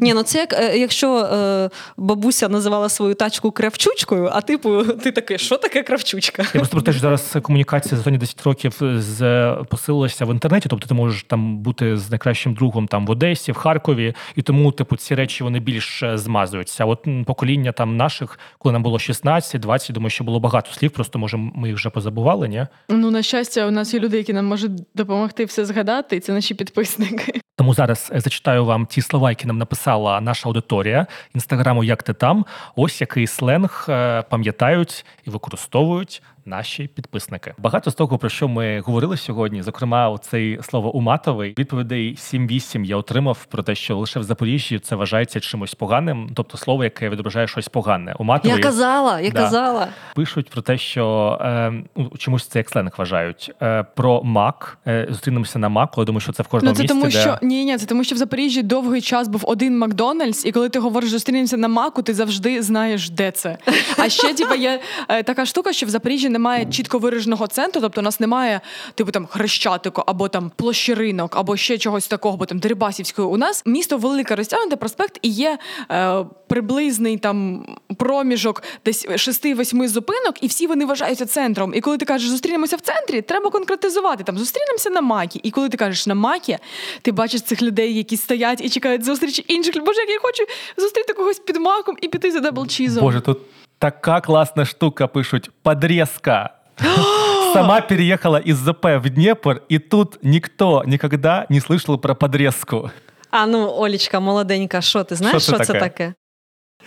[0.00, 5.12] Ні, ну це як е, якщо е, бабуся називала свою тачку кравчучкою, а типу, ти
[5.12, 6.42] такий, що таке кравчучка?
[6.42, 10.68] Я просто про те, що зараз комунікація за останні 10 років з посилилася в інтернеті,
[10.68, 14.42] тобто ти можеш там бути бути з найкращим другом там в Одесі, в Харкові, і
[14.42, 16.84] тому, типу, ці речі вони більш е, змазуються.
[16.84, 21.36] От покоління там наших, коли нам було 16-20, думаю, що було багато слів, просто може
[21.36, 22.48] ми їх вже позабували.
[22.48, 22.66] ні?
[22.88, 26.32] Ну на щастя, у нас є люди, які нам можуть допомогти все згадати, і це
[26.32, 27.40] наші підписники.
[27.56, 31.84] Тому зараз е, зачитаю вам ті слова, які нам написала наша аудиторія інстаграму.
[31.84, 32.44] Як ти там?
[32.76, 37.54] Ось який сленг е, пам'ятають і використовують наші підписники.
[37.58, 42.96] Багато з того, про що ми говорили сьогодні, зокрема, цей слово уматовий відповідей 7-8 я
[42.96, 47.46] отримав про те, що лише в Запоріжжі це вважається чимось поганим, тобто слово, яке відображає
[47.46, 48.14] щось погане.
[48.18, 49.88] Уматовий, я казала, я да, казала.
[50.14, 51.72] Пишуть про те, що е,
[52.18, 53.52] чомусь це як сленг вважають.
[53.62, 56.00] Е, Про мак е, зустрінемося на маку.
[56.00, 56.94] Я думаю, що це в кожному ну, це місті.
[56.94, 57.20] Тому де...
[57.20, 60.68] що ні, ні, це тому, що в Запоріжжі довгий час був один Макдональдс, і коли
[60.68, 63.58] ти говориш, зустрінемося на маку, ти завжди знаєш, де це.
[63.98, 68.00] А ще типа є е, така штука, що в Запоріжжі немає чітко вираженого центру, тобто
[68.00, 68.60] у нас немає
[68.94, 73.28] типу там хрещатику або там площеринок, або ще чогось такого, бо там Дерибасівської.
[73.28, 75.58] У нас місто велике розтягнуте проспект і є
[75.90, 77.66] е, приблизний там
[77.96, 81.74] проміжок десь 6-8 зупинок, і всі вони вважаються центром.
[81.74, 84.38] І коли ти кажеш, зустрінемося в центрі, треба конкретизувати там.
[84.38, 85.40] Зустрінемося на макі.
[85.42, 86.58] І коли ти кажеш на макі,
[87.02, 89.84] ти бачиш цих людей, які стоять і чекають зустрічі інших.
[89.84, 90.44] Боже, як я хочу
[90.76, 93.04] зустріти когось під маком і піти за даблчізом.
[93.04, 93.38] Боже, тут
[93.78, 95.50] така класна штука пишуть.
[95.62, 96.50] Подрезка.
[97.52, 102.90] Сама переехала из ЗП в Днепр, и тут никто никогда не слышал про подрезку.
[103.30, 106.14] А ну, Олічка, молоденька, що ти знаєш, що, що це таке?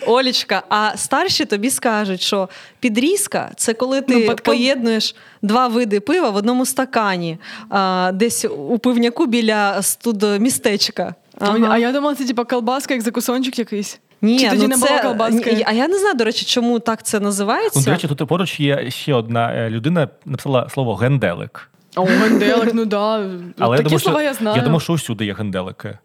[0.07, 6.29] Олічка, а старші тобі скажуть, що підрізка це коли ти ну, поєднуєш два види пива
[6.29, 7.37] в одному стакані,
[7.69, 11.15] а, десь у пивняку біля студмістечка.
[11.39, 11.67] Ага.
[11.69, 13.99] А я думала, це типа колбаска, як закусончик якийсь.
[14.22, 15.63] Ні, Чи тоді ну не це, було колбаски?
[15.67, 17.80] А я не знаю, до речі, чому так це називається.
[17.80, 21.70] Ну, До речі, тут поруч є ще одна е, людина, написала слово генделик.
[21.95, 23.30] О, генделик, ну да.
[23.59, 24.57] Але Такі я слова що, я знаю.
[24.57, 25.97] Я думаю, що усюди є генделики.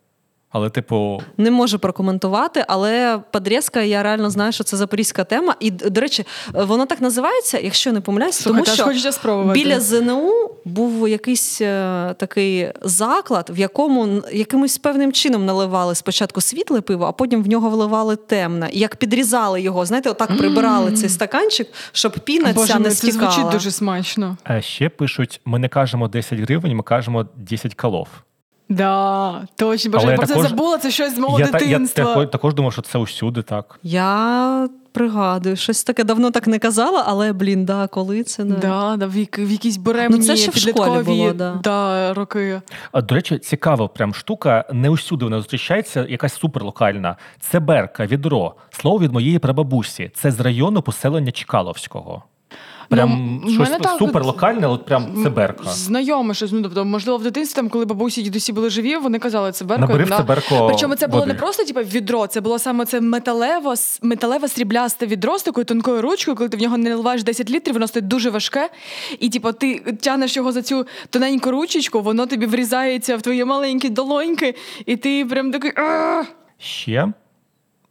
[0.57, 5.55] Але, типу, Не можу прокоментувати, але Подрізка, я реально знаю, що це запорізька тема.
[5.61, 9.61] І, до речі, воно так називається, якщо не помиляюсь, Слухай, тому що хочеться спробувати.
[9.61, 16.81] біля ЗНУ був якийсь е, такий заклад, в якому якимось певним чином наливали спочатку світле
[16.81, 18.69] пиво, а потім в нього вливали темне.
[18.73, 22.95] І як підрізали його, знаєте, отак прибирали цей стаканчик, щоб піна Боже ця не це
[22.97, 23.31] стікала.
[23.31, 24.37] звучить дуже смачно.
[24.51, 28.09] е, ще пишуть: ми не кажемо 10 гривень, ми кажемо 10 колов.
[28.69, 29.91] Да, точно.
[29.91, 32.05] Боже, Але я я про це забула, це щось з мого Я, та- я дитинства.
[32.05, 33.79] тако- також думав, що це усюди так.
[33.83, 38.97] Я пригадую, щось таке давно так не казала, але блін, да, коли це не Да,
[38.97, 41.61] да, в, в якісь буремні Ну, це ще в школі підліткові було, да.
[41.65, 42.61] да, роки.
[42.93, 44.65] А, До речі, цікава прям штука.
[44.73, 47.17] Не усюди вона зустрічається, якась суперлокальна.
[47.41, 48.55] Це берка, відро.
[48.71, 50.11] Слово від моєї прабабусі.
[50.15, 52.23] Це з району поселення Чкаловського.
[52.89, 55.64] Прям Ну, щось мене так, суперлокальне, от прям це берка.
[55.70, 56.53] Знайоме щось.
[56.53, 59.64] Ну, тобто, можливо, в дитинстві, там, коли бабусі і дідусі були живі, вони казали, це
[59.64, 59.80] берко.
[59.80, 60.16] Набери в да.
[60.18, 61.32] це Причому це було води.
[61.32, 66.03] не просто типу, відро, це було саме це металево, металеве сріблясте відро з такою тонкою
[66.03, 68.70] ручкою, коли ти в нього не наливаєш 10 літрів, воно стоїть дуже важке.
[69.20, 73.89] І типу, ти тянеш його за цю тоненьку ручечку, воно тобі врізається в твої маленькі
[73.89, 74.55] долоньки,
[74.87, 75.72] і ти прям такий.
[76.59, 77.12] Ще.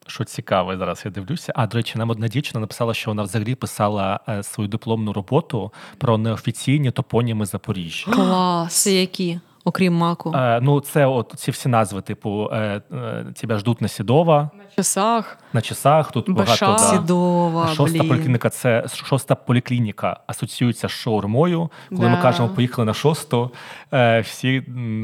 [0.07, 1.53] Що цікаве, зараз я дивлюся.
[1.55, 5.71] А до речі, нам одна дівчина написала, що вона взагалі писала е, свою дипломну роботу
[5.97, 8.11] про неофіційні топоніми Запоріжжя.
[8.13, 8.87] Клас.
[8.87, 10.31] Які, окрім маку.
[10.35, 14.75] Е, ну, це от ці всі назви, типу, е, е, тебе ждуть на Сідова, В
[14.75, 15.37] часах.
[15.53, 16.11] на часах.
[16.11, 16.65] Тут Баша.
[16.65, 16.91] багато да.
[16.97, 18.07] Сідова, Шоста блін.
[18.09, 21.69] поліклініка це шоста поліклініка асоціюється з шаурмою.
[21.89, 22.09] Коли Да.
[22.09, 23.51] ми кажемо поїхали на шосту,
[23.93, 24.63] е, всі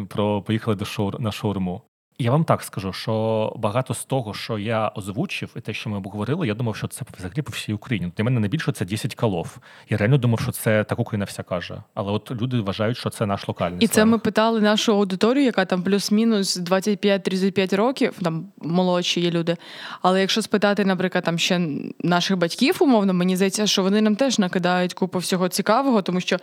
[0.09, 1.81] про поїхали до шаур на шаурму.
[2.21, 5.97] Я вам так скажу, що багато з того, що я озвучив, і те, що ми
[5.97, 8.11] обговорили, я думав, що це взагалі по всій Україні.
[8.17, 9.57] Для мене найбільше це 10 колов.
[9.89, 11.83] Я реально думав, що це так Україна вся каже.
[11.93, 15.65] Але от люди вважають, що це наш локальний І це ми питали нашу аудиторію, яка
[15.65, 19.57] там плюс-мінус 25-35 років, там молодші є люди.
[20.01, 21.61] Але якщо спитати, наприклад, там ще
[21.99, 26.37] наших батьків, умовно, мені здається, що вони нам теж накидають купу всього цікавого, тому що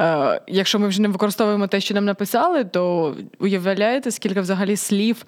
[0.00, 5.19] е, якщо ми вже не використовуємо те, що нам написали, то уявляєте, скільки взагалі слів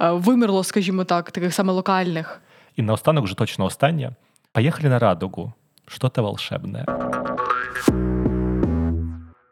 [0.00, 2.40] е, вимерло, скажімо так, таких саме локальних.
[2.76, 4.12] І наостанок вже точно останнє.
[4.52, 5.52] Поїхали на радугу.
[5.86, 6.84] Що-то волшебне.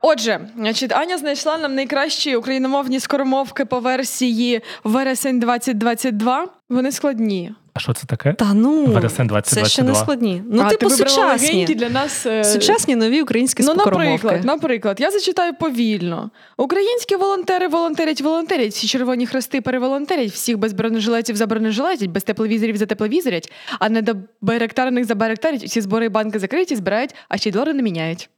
[0.09, 6.47] Отже, значить, Аня знайшла нам найкращі україномовні скоромовки по версії вересень 2022.
[6.69, 7.53] Вони складні.
[7.75, 8.33] А що це таке?
[8.33, 10.43] Та ну, Вересень це ще не складні.
[10.51, 11.65] Ну, а, типу, ти сучасні.
[11.65, 12.27] для нас.
[12.27, 14.09] е, Сучасні нові українські Ну, скоромовки.
[14.09, 16.31] наприклад, наприклад, я зачитаю повільно.
[16.57, 22.77] Українські волонтери волонтерять, волонтерять, всі червоні хрести переволонтерять, всіх без бронежилетів за бронежилетять, без тепловізорів
[22.77, 27.37] за тепловізорять, а не до байректарних за байректарять, всі збори і банки закриті, збирають, а
[27.37, 28.31] ще й долари не міняють.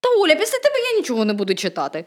[0.00, 2.04] Та Оля, після тебе я нічого не буду читати.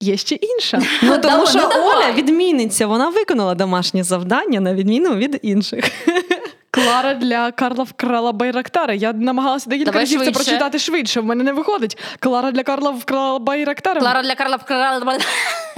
[0.00, 0.78] Є ще інша.
[1.02, 1.80] Ну, тому Давай, що давай.
[1.80, 5.84] Оля відмінниця, вона виконала домашнє завдання на відміну від інших.
[6.70, 8.94] Клара для Карла вкрала Байрактара.
[8.94, 11.20] Я намагалася декілька разів це прочитати швидше.
[11.20, 11.98] В мене не виходить.
[12.18, 14.00] Клара для Карла вкрала Байрактара.
[14.00, 15.18] Клара для Карла вкрала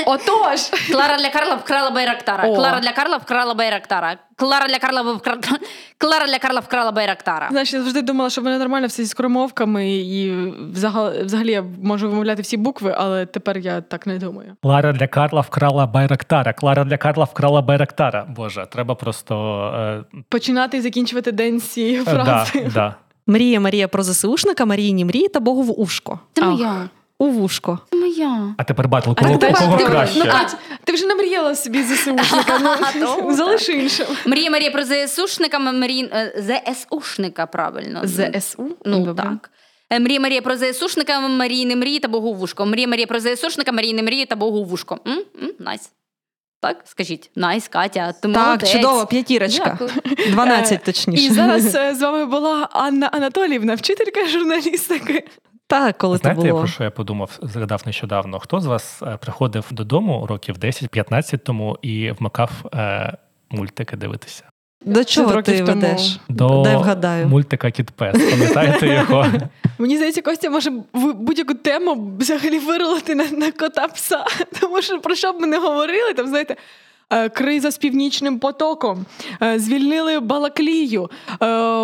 [0.07, 0.61] Отож.
[0.93, 2.49] Клара для Карла вкрала Байрактара.
[2.49, 2.55] О.
[2.55, 4.17] Клара для Карла вкрала Байрактара.
[4.37, 5.41] Клара для Карла вкрала
[5.99, 7.49] Клара для Карла вкрала Байрактара.
[7.51, 10.33] Знаєш, я завжди думала, що в мене нормально все зі скоромовками, і
[10.73, 14.57] взагалі, взагалі я можу вимовляти всі букви, але тепер я так не думаю.
[14.63, 16.53] Клара для Карла вкрала Байрактара.
[16.53, 18.27] Клара для Карла вкрала Байрактара.
[18.29, 20.05] Боже, треба просто.
[20.15, 22.61] Е, Починати і закінчувати день з цієї е, фрази.
[22.65, 22.95] да, да.
[23.27, 26.21] Мрія Марія про ЗСУшника, Марійні мрії та Богу в ушко.
[26.33, 26.89] Це моя.
[27.19, 27.79] У вушко.
[27.93, 28.55] Моя.
[28.59, 30.19] А тепер батл, А кого, тепер кого ти- краще?
[30.25, 32.59] Ну, Кать, ти вже намріяла собі ЗСУшника.
[32.97, 34.07] Ну, Ну, залиш іншим.
[34.27, 36.09] Мрія Марія про ЗСУшника, Марін...
[36.13, 36.33] е,
[36.73, 38.01] ЗСУшника, правильно.
[38.05, 38.77] ЗСУ?
[38.85, 39.25] Ну Добре.
[39.25, 39.51] так.
[39.91, 42.67] Е, Мрія Марія про ЗСУшника, Марійне мрії та Богу вушко.
[42.67, 44.99] Мрія Марія про ЗСУшника, Марійне мрії та Богу вушко.
[45.07, 45.23] М?
[45.43, 45.51] М?
[45.59, 45.91] Nice.
[46.61, 47.31] Так, скажіть.
[47.37, 48.13] Nice, Катя.
[48.23, 48.73] Ти Так, молодець.
[48.73, 49.79] чудово, п'ятірочка.
[49.81, 49.91] Дякую.
[50.33, 51.23] 12 точніше.
[51.25, 55.25] І зараз е, з вами була Анна Анатоліївна, вчителька журналістики.
[55.79, 56.61] Так, коли Знаєте, це було.
[56.61, 58.39] про що я подумав, згадав нещодавно.
[58.39, 63.17] Хто з вас е, приходив додому років 10-15 тому і вмикав е,
[63.51, 64.45] мультики дивитися?
[64.85, 66.21] До чого ти ведеш?
[66.29, 67.27] До Дай вгадаю.
[67.29, 68.31] мультика Кіт Пес.
[68.31, 69.27] Пам'ятаєте його?
[69.79, 74.25] Мені здається, Костя може в- будь-яку тему взагалі вирулити на, на кота пса.
[74.61, 76.57] Тому що про що б ми не говорили, там знаєте.
[77.11, 79.05] е, Криза з північним потоком,
[79.43, 81.11] е, звільнили Балаклію,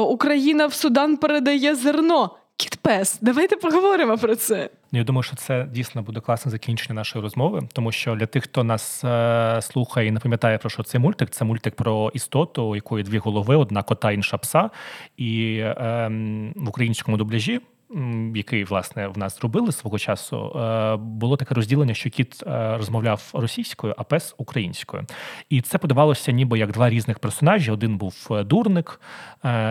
[0.07, 2.31] Україна в Судан передає зерно.
[2.61, 4.71] Кіт пес, давайте поговоримо про це.
[4.93, 8.45] Ну, Я думаю, що це дійсно буде класне закінчення нашої розмови, тому що для тих,
[8.45, 12.65] хто нас е, слухає і не пам'ятає про що цей мультик, це мультик про істоту,
[12.65, 14.71] у якої дві голови, одна кота, інша пса.
[15.17, 16.09] І е,
[16.57, 17.61] в українському дубляжі
[18.35, 23.31] який власне в нас зробили свого часу, е, було таке розділення, що кіт е, розмовляв
[23.33, 25.07] російською, а пес українською.
[25.49, 27.71] І це подавалося, ніби як два різних персонажі.
[27.71, 29.01] Один був е, дурник,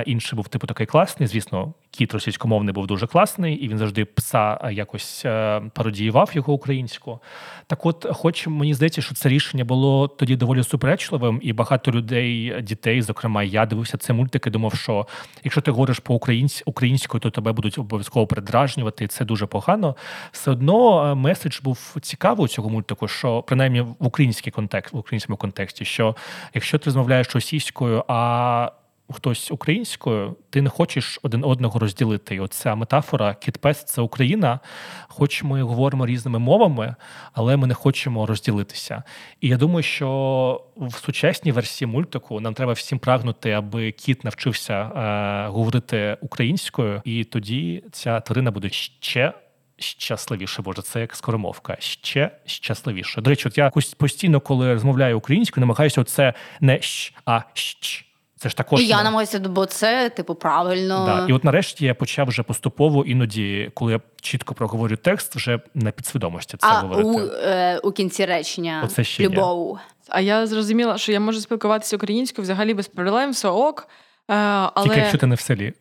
[0.06, 1.28] інший був типу такий класний.
[1.28, 5.26] Звісно, кіт російськомовний був дуже класний, і він завжди пса якось
[5.74, 7.20] пародіював його українську.
[7.68, 12.62] Так, от, хоч мені здається, що це рішення було тоді доволі суперечливим, і багато людей,
[12.62, 15.08] дітей, зокрема, я дивився це мультики, думав, що
[15.44, 16.20] якщо ти говориш по
[16.66, 19.96] українською, то тебе будуть обов'язково придражнювати, передражнювати, це дуже погано.
[20.32, 24.98] Все одно е, меседж був цікавий у цього мультику, що принаймні в український контекст, в
[24.98, 26.16] українському контексті, що
[26.54, 28.72] якщо ти розмовляєш російською, а
[29.14, 32.36] хтось українською, ти не хочеш один одного розділити.
[32.36, 34.60] І оця метафора кітпес це Україна,
[35.08, 36.96] хоч ми говоримо різними мовами,
[37.34, 39.04] але ми не хочемо розділитися.
[39.42, 44.74] І я думаю, що в сучасній версії мультику нам треба всім прагнути, аби кіт навчився
[44.74, 49.34] е, говорити українською, і тоді ця тварина буде ще.
[49.82, 51.78] Щасливіше, боже, це як скоромовка.
[51.80, 53.22] Ще щасливіше.
[53.22, 58.09] До речі, от я постійно, коли розмовляю українською, намагаюся оце не щ, а щ.
[58.42, 61.06] Це ж також і я намагаюся, бо це типу правильно.
[61.06, 61.26] Да.
[61.30, 65.92] І от нарешті я почав вже поступово іноді, коли я чітко проговорю текст, вже на
[65.92, 67.10] підсвідомості це а говорити.
[67.10, 69.78] у е, у кінці речення Оце ще любов.
[69.78, 69.84] Є.
[70.10, 73.88] А я зрозуміла, що я можу спілкуватися українською взагалі без проблем, все ок.
[74.32, 74.36] Е,
[74.74, 74.88] але...
[74.88, 75.74] Тільки якщо ти не в селі.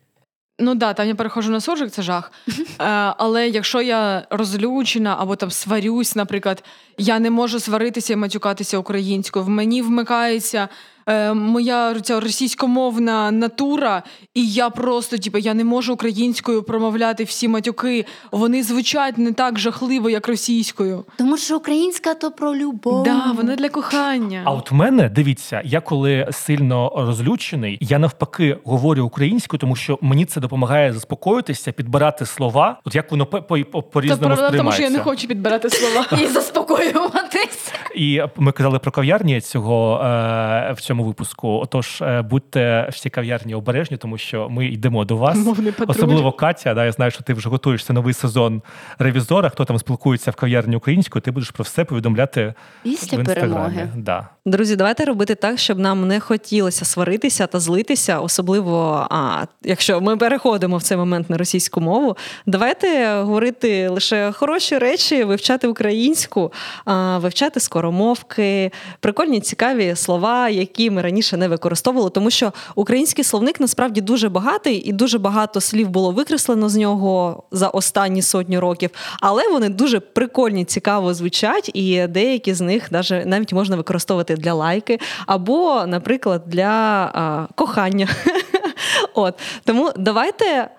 [0.61, 2.31] Ну да, там я перехожу на суржик, це жах.
[2.47, 2.85] Е,
[3.17, 6.63] Але якщо я розлючена або там сварюсь, наприклад,
[6.97, 9.45] я не можу сваритися і матюкатися українською.
[9.45, 10.67] В мені вмикається
[11.09, 14.03] е, моя ця російськомовна натура,
[14.33, 18.05] і я просто, типу, я не можу українською промовляти всі матюки.
[18.31, 21.05] Вони звучать не так жахливо, як російською.
[21.17, 23.03] Тому що українська то про любов.
[23.03, 24.41] Да, вона для кохання.
[24.45, 29.99] А от в мене дивіться, я коли сильно розлючений, я навпаки говорю українською, тому що
[30.01, 32.79] мені це допомагає заспокоїтися, підбирати слова.
[32.85, 34.57] От як воно по по, по різному сприймається.
[34.57, 37.73] тому що я не хочу підбирати слова і заспокоюватись.
[37.95, 41.47] І ми казали про кав'ярні цього е, в цьому випуску.
[41.49, 45.37] Отож, е, будьте всі кав'ярні обережні, тому що ми йдемо до вас.
[45.87, 46.73] Особливо Катя.
[46.73, 48.61] Да, Я знаю, що ти вже готуєшся новий сезон
[48.99, 49.49] ревізора.
[49.49, 53.89] Хто там спілкується в кав'ярні українською, ти будеш про все повідомляти після в перемоги.
[53.95, 54.27] Да.
[54.45, 60.17] Друзі, давайте робити так, щоб нам не хотілося сваритися та злитися, особливо а якщо ми
[60.17, 62.17] переходимо в цей момент на російську мову.
[62.45, 66.53] Давайте говорити лише хороші речі, вивчати українську,
[67.15, 74.01] вивчати скоромовки, прикольні цікаві слова, які ми раніше не використовували, тому що український словник насправді
[74.01, 78.89] дуже багатий і дуже багато слів було викреслено з нього за останні сотні років,
[79.21, 82.91] але вони дуже прикольні, цікаво звучать, і деякі з них
[83.25, 86.67] навіть можна використовувати для лайки, або, наприклад, для
[87.13, 88.07] а, кохання.
[89.13, 90.69] От Тому давайте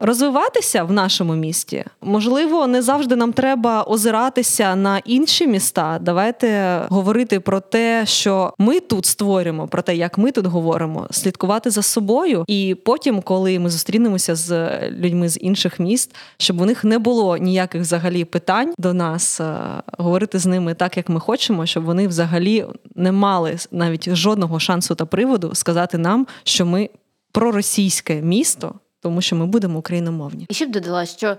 [0.00, 1.84] розвиватися в нашому місті.
[2.02, 5.98] Можливо, не завжди нам треба озиратися на інші міста.
[6.02, 11.70] Давайте говорити про те, що ми тут створюємо, про те, як ми тут говоримо, слідкувати
[11.70, 12.44] за собою.
[12.46, 17.36] І потім, коли ми зустрінемося з людьми з інших міст, щоб у них не було
[17.36, 19.56] ніяких взагалі питань до нас, е,
[19.98, 24.94] говорити з ними так, як ми хочемо, щоб вони взагалі не мали навіть жодного шансу
[24.94, 26.90] та приводу сказати нам, що ми
[27.32, 30.46] проросійське місто тому що ми будемо україномовні.
[30.48, 31.36] І ще б додала, що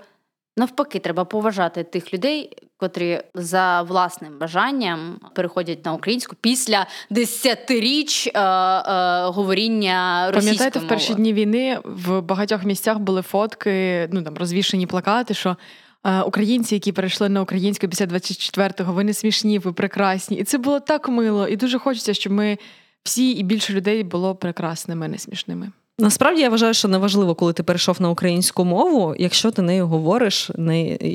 [0.57, 8.31] навпаки, треба поважати тих людей, котрі за власним бажанням переходять на українську після десятиріч е,
[8.39, 14.37] е, говоріння російською Пам'ятаєте, в перші дні війни в багатьох місцях були фотки, ну там
[14.37, 15.57] розвішені плакати, що.
[16.03, 20.37] Е, українці, які перейшли на українську після 24-го, ви не смішні, ви прекрасні.
[20.37, 21.47] І це було так мило.
[21.47, 22.57] І дуже хочеться, щоб ми
[23.03, 25.71] всі і більше людей було прекрасними, не смішними.
[25.99, 30.51] Насправді я вважаю, що неважливо, коли ти перейшов на українську мову, якщо ти нею говориш,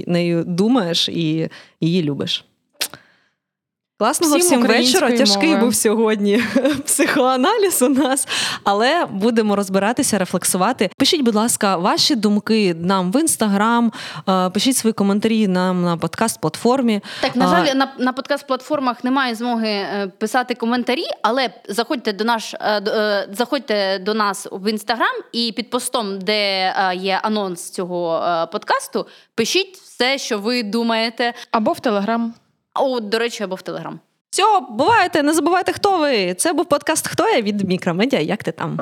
[0.07, 1.49] нею думаєш і
[1.81, 2.45] її любиш.
[3.99, 5.13] Класного всім, всім вечора.
[5.13, 5.61] Тяжкий мови.
[5.61, 6.43] був сьогодні
[6.85, 8.29] психоаналіз у нас,
[8.65, 10.91] але будемо розбиратися, рефлексувати.
[10.99, 13.93] Пишіть, будь ласка, ваші думки нам в інстаграм,
[14.55, 17.01] пишіть свої коментарі нам на подкаст-платформі.
[17.21, 22.55] Так, на жаль, на на подкаст-платформах немає змоги е, писати коментарі, але заходьте до наш
[22.55, 28.23] е, е, заходьте до нас в інстаграм і під постом, де є анонс цього
[28.53, 32.35] подкасту, пишіть все, що ви думаєте, або в телеграм.
[32.79, 34.01] О, до речі, або в Телеграм.
[34.31, 36.35] Все, бувайте, не забувайте, хто ви.
[36.35, 38.21] Це був подкаст Хто я від Мікромедіа.
[38.21, 38.81] Як ти там?